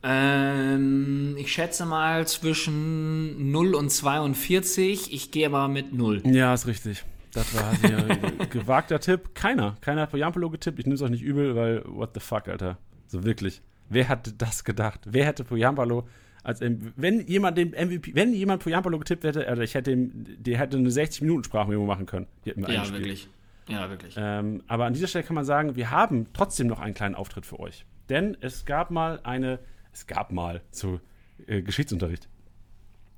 [0.03, 5.13] Ähm, ich schätze mal zwischen 0 und 42.
[5.13, 6.23] Ich gehe aber mit 0.
[6.27, 7.05] Ja, ist richtig.
[7.33, 9.35] Das war ein gewagter Tipp.
[9.35, 9.77] Keiner.
[9.81, 10.79] Keiner hat Poyampolo getippt.
[10.79, 12.79] Ich nehme es euch nicht übel, weil what the fuck, Alter.
[13.07, 13.63] So wirklich.
[13.89, 15.01] Wer hätte das gedacht?
[15.07, 16.07] Wer hätte Poyampolo
[16.43, 20.59] als wenn jemand den MVP, wenn jemand Poyampolo getippt hätte, also ich hätte ihm, der
[20.59, 22.27] hätte eine 60 Minuten Sprachmemo machen können.
[22.45, 23.29] ja, wirklich.
[23.69, 24.15] Ja, wirklich.
[24.19, 27.47] Ähm, aber an dieser Stelle kann man sagen, wir haben trotzdem noch einen kleinen Auftritt
[27.47, 27.87] für euch.
[28.09, 29.61] Denn es gab mal eine,
[29.93, 31.01] es gab mal zu
[31.47, 32.29] äh, Geschichtsunterricht.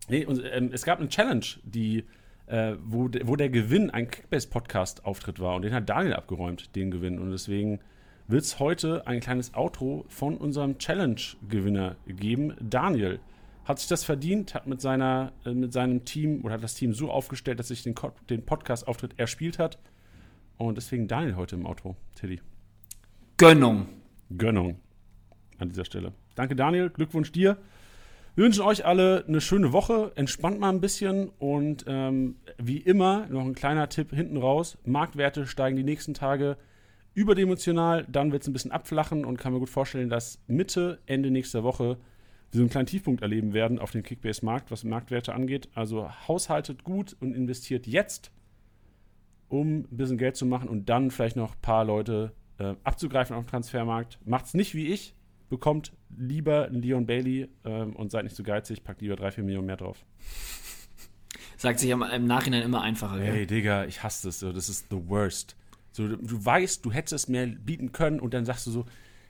[0.09, 2.05] Nee, und, ähm, es gab eine Challenge, die,
[2.47, 5.57] äh, wo, de, wo der Gewinn ein Kickbase-Podcast-Auftritt war.
[5.57, 7.18] Und den hat Daniel abgeräumt, den Gewinn.
[7.18, 7.81] Und deswegen
[8.27, 12.55] wird es heute ein kleines Outro von unserem Challenge-Gewinner geben.
[12.61, 13.20] Daniel
[13.64, 16.93] hat sich das verdient, hat mit, seiner, äh, mit seinem Team oder hat das Team
[16.93, 17.95] so aufgestellt, dass sich den,
[18.31, 19.79] den Podcast-Auftritt erspielt hat.
[20.57, 22.41] Und deswegen Daniel heute im Outro, Tilly.
[23.37, 23.89] Gönnung.
[24.37, 24.79] Gönnung
[25.59, 26.12] an dieser Stelle.
[26.35, 26.91] Danke, Daniel.
[26.91, 27.59] Glückwunsch dir.
[28.35, 30.12] Wir wünschen euch alle eine schöne Woche.
[30.16, 34.77] Entspannt mal ein bisschen und ähm, wie immer noch ein kleiner Tipp hinten raus.
[34.85, 36.57] Marktwerte steigen die nächsten Tage
[37.15, 38.07] überdimensional.
[38.09, 41.62] Dann wird es ein bisschen abflachen und kann mir gut vorstellen, dass Mitte, Ende nächster
[41.62, 41.99] Woche
[42.51, 45.69] wir so einen kleinen Tiefpunkt erleben werden auf dem Kickbase-Markt, was Marktwerte angeht.
[45.75, 48.31] Also haushaltet gut und investiert jetzt,
[49.49, 53.35] um ein bisschen Geld zu machen und dann vielleicht noch ein paar Leute äh, abzugreifen
[53.35, 54.19] auf dem Transfermarkt.
[54.25, 55.15] Macht's nicht wie ich
[55.55, 59.31] bekommt lieber einen Leon Bailey ähm, und seid nicht zu so geizig, packt lieber drei,
[59.31, 60.05] vier Millionen mehr drauf.
[61.57, 63.19] Sagt sich im Nachhinein immer einfacher.
[63.19, 63.47] Hey, gell?
[63.47, 64.41] Digga, ich hasse das.
[64.41, 65.57] Das ist the worst.
[65.95, 68.84] So, du weißt, du hättest mehr bieten können und dann sagst du so,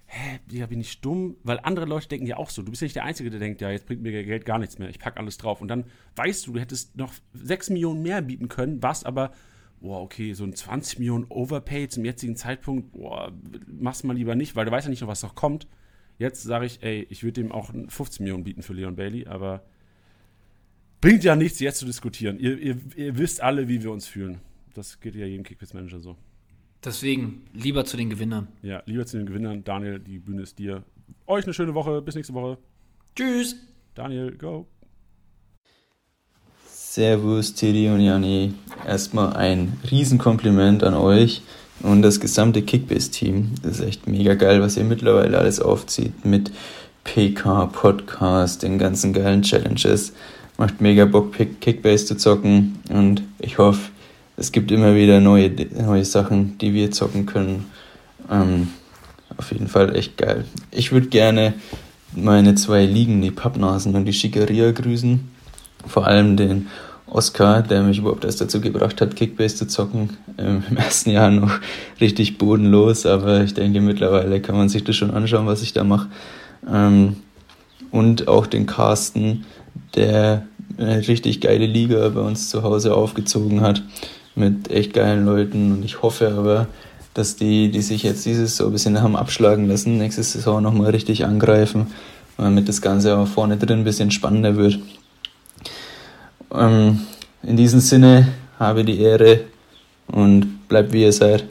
[0.07, 1.37] hä, Digga, bin ich dumm?
[1.43, 2.63] Weil andere Leute denken ja auch so.
[2.63, 4.79] Du bist ja nicht der Einzige, der denkt, ja, jetzt bringt mir Geld gar nichts
[4.79, 4.89] mehr.
[4.89, 5.61] Ich pack alles drauf.
[5.61, 5.85] Und dann
[6.17, 9.33] weißt du, du hättest noch sechs Millionen mehr bieten können, warst aber
[9.83, 13.31] boah, okay, so ein 20 Millionen Overpay zum jetzigen Zeitpunkt, boah,
[13.67, 15.67] mach's mal lieber nicht, weil du weißt ja nicht noch, was noch kommt.
[16.17, 19.63] Jetzt sage ich, ey, ich würde dem auch 15 Millionen bieten für Leon Bailey, aber
[21.03, 22.39] bringt ja nichts, jetzt zu diskutieren.
[22.39, 24.41] Ihr, ihr, ihr wisst alle, wie wir uns fühlen.
[24.73, 26.17] Das geht ja jedem Kickbase-Manager so.
[26.85, 28.49] Deswegen lieber zu den Gewinnern.
[28.63, 29.65] Ja, lieber zu den Gewinnern.
[29.65, 30.83] Daniel, die Bühne ist dir.
[31.27, 32.03] Euch eine schöne Woche.
[32.03, 32.59] Bis nächste Woche.
[33.17, 33.57] Tschüss.
[33.95, 34.67] Daniel, go.
[36.69, 38.53] Servus, Teddy und Jani.
[38.87, 41.43] Erstmal ein Riesenkompliment an euch
[41.81, 43.53] und das gesamte Kickbase-Team.
[43.63, 46.53] Das ist echt mega geil, was ihr mittlerweile alles aufzieht mit
[47.05, 50.13] PK, Podcast, den ganzen geilen Challenges.
[50.59, 53.91] Macht mega Bock, Kickbase zu zocken und ich hoffe,
[54.37, 57.67] es gibt immer wieder neue, neue Sachen, die wir zocken können.
[58.31, 58.69] Ähm,
[59.37, 60.45] auf jeden Fall echt geil.
[60.71, 61.55] Ich würde gerne
[62.15, 65.29] meine zwei Ligen, die Pappnasen und die Schickeria grüßen.
[65.87, 66.69] Vor allem den
[67.07, 70.17] Oscar, der mich überhaupt erst dazu gebracht hat, Kickbase zu zocken.
[70.39, 71.61] Ähm, Im ersten Jahr noch
[72.01, 75.85] richtig bodenlos, aber ich denke, mittlerweile kann man sich das schon anschauen, was ich da
[75.85, 76.09] mache.
[76.69, 77.17] Ähm,
[77.91, 79.45] und auch den Carsten,
[79.95, 83.83] der eine richtig geile Liga bei uns zu Hause aufgezogen hat,
[84.35, 85.73] mit echt geilen Leuten.
[85.73, 86.67] Und ich hoffe aber,
[87.15, 90.91] dass die, die sich jetzt dieses so ein bisschen haben abschlagen lassen, nächste Saison nochmal
[90.91, 91.89] richtig angreifen,
[92.37, 94.79] damit das Ganze auch vorne drin ein bisschen spannender wird.
[96.53, 97.01] Ähm,
[97.43, 98.29] in diesem Sinne
[98.59, 99.41] habe die Ehre
[100.09, 101.45] und bleibt wie ihr seid.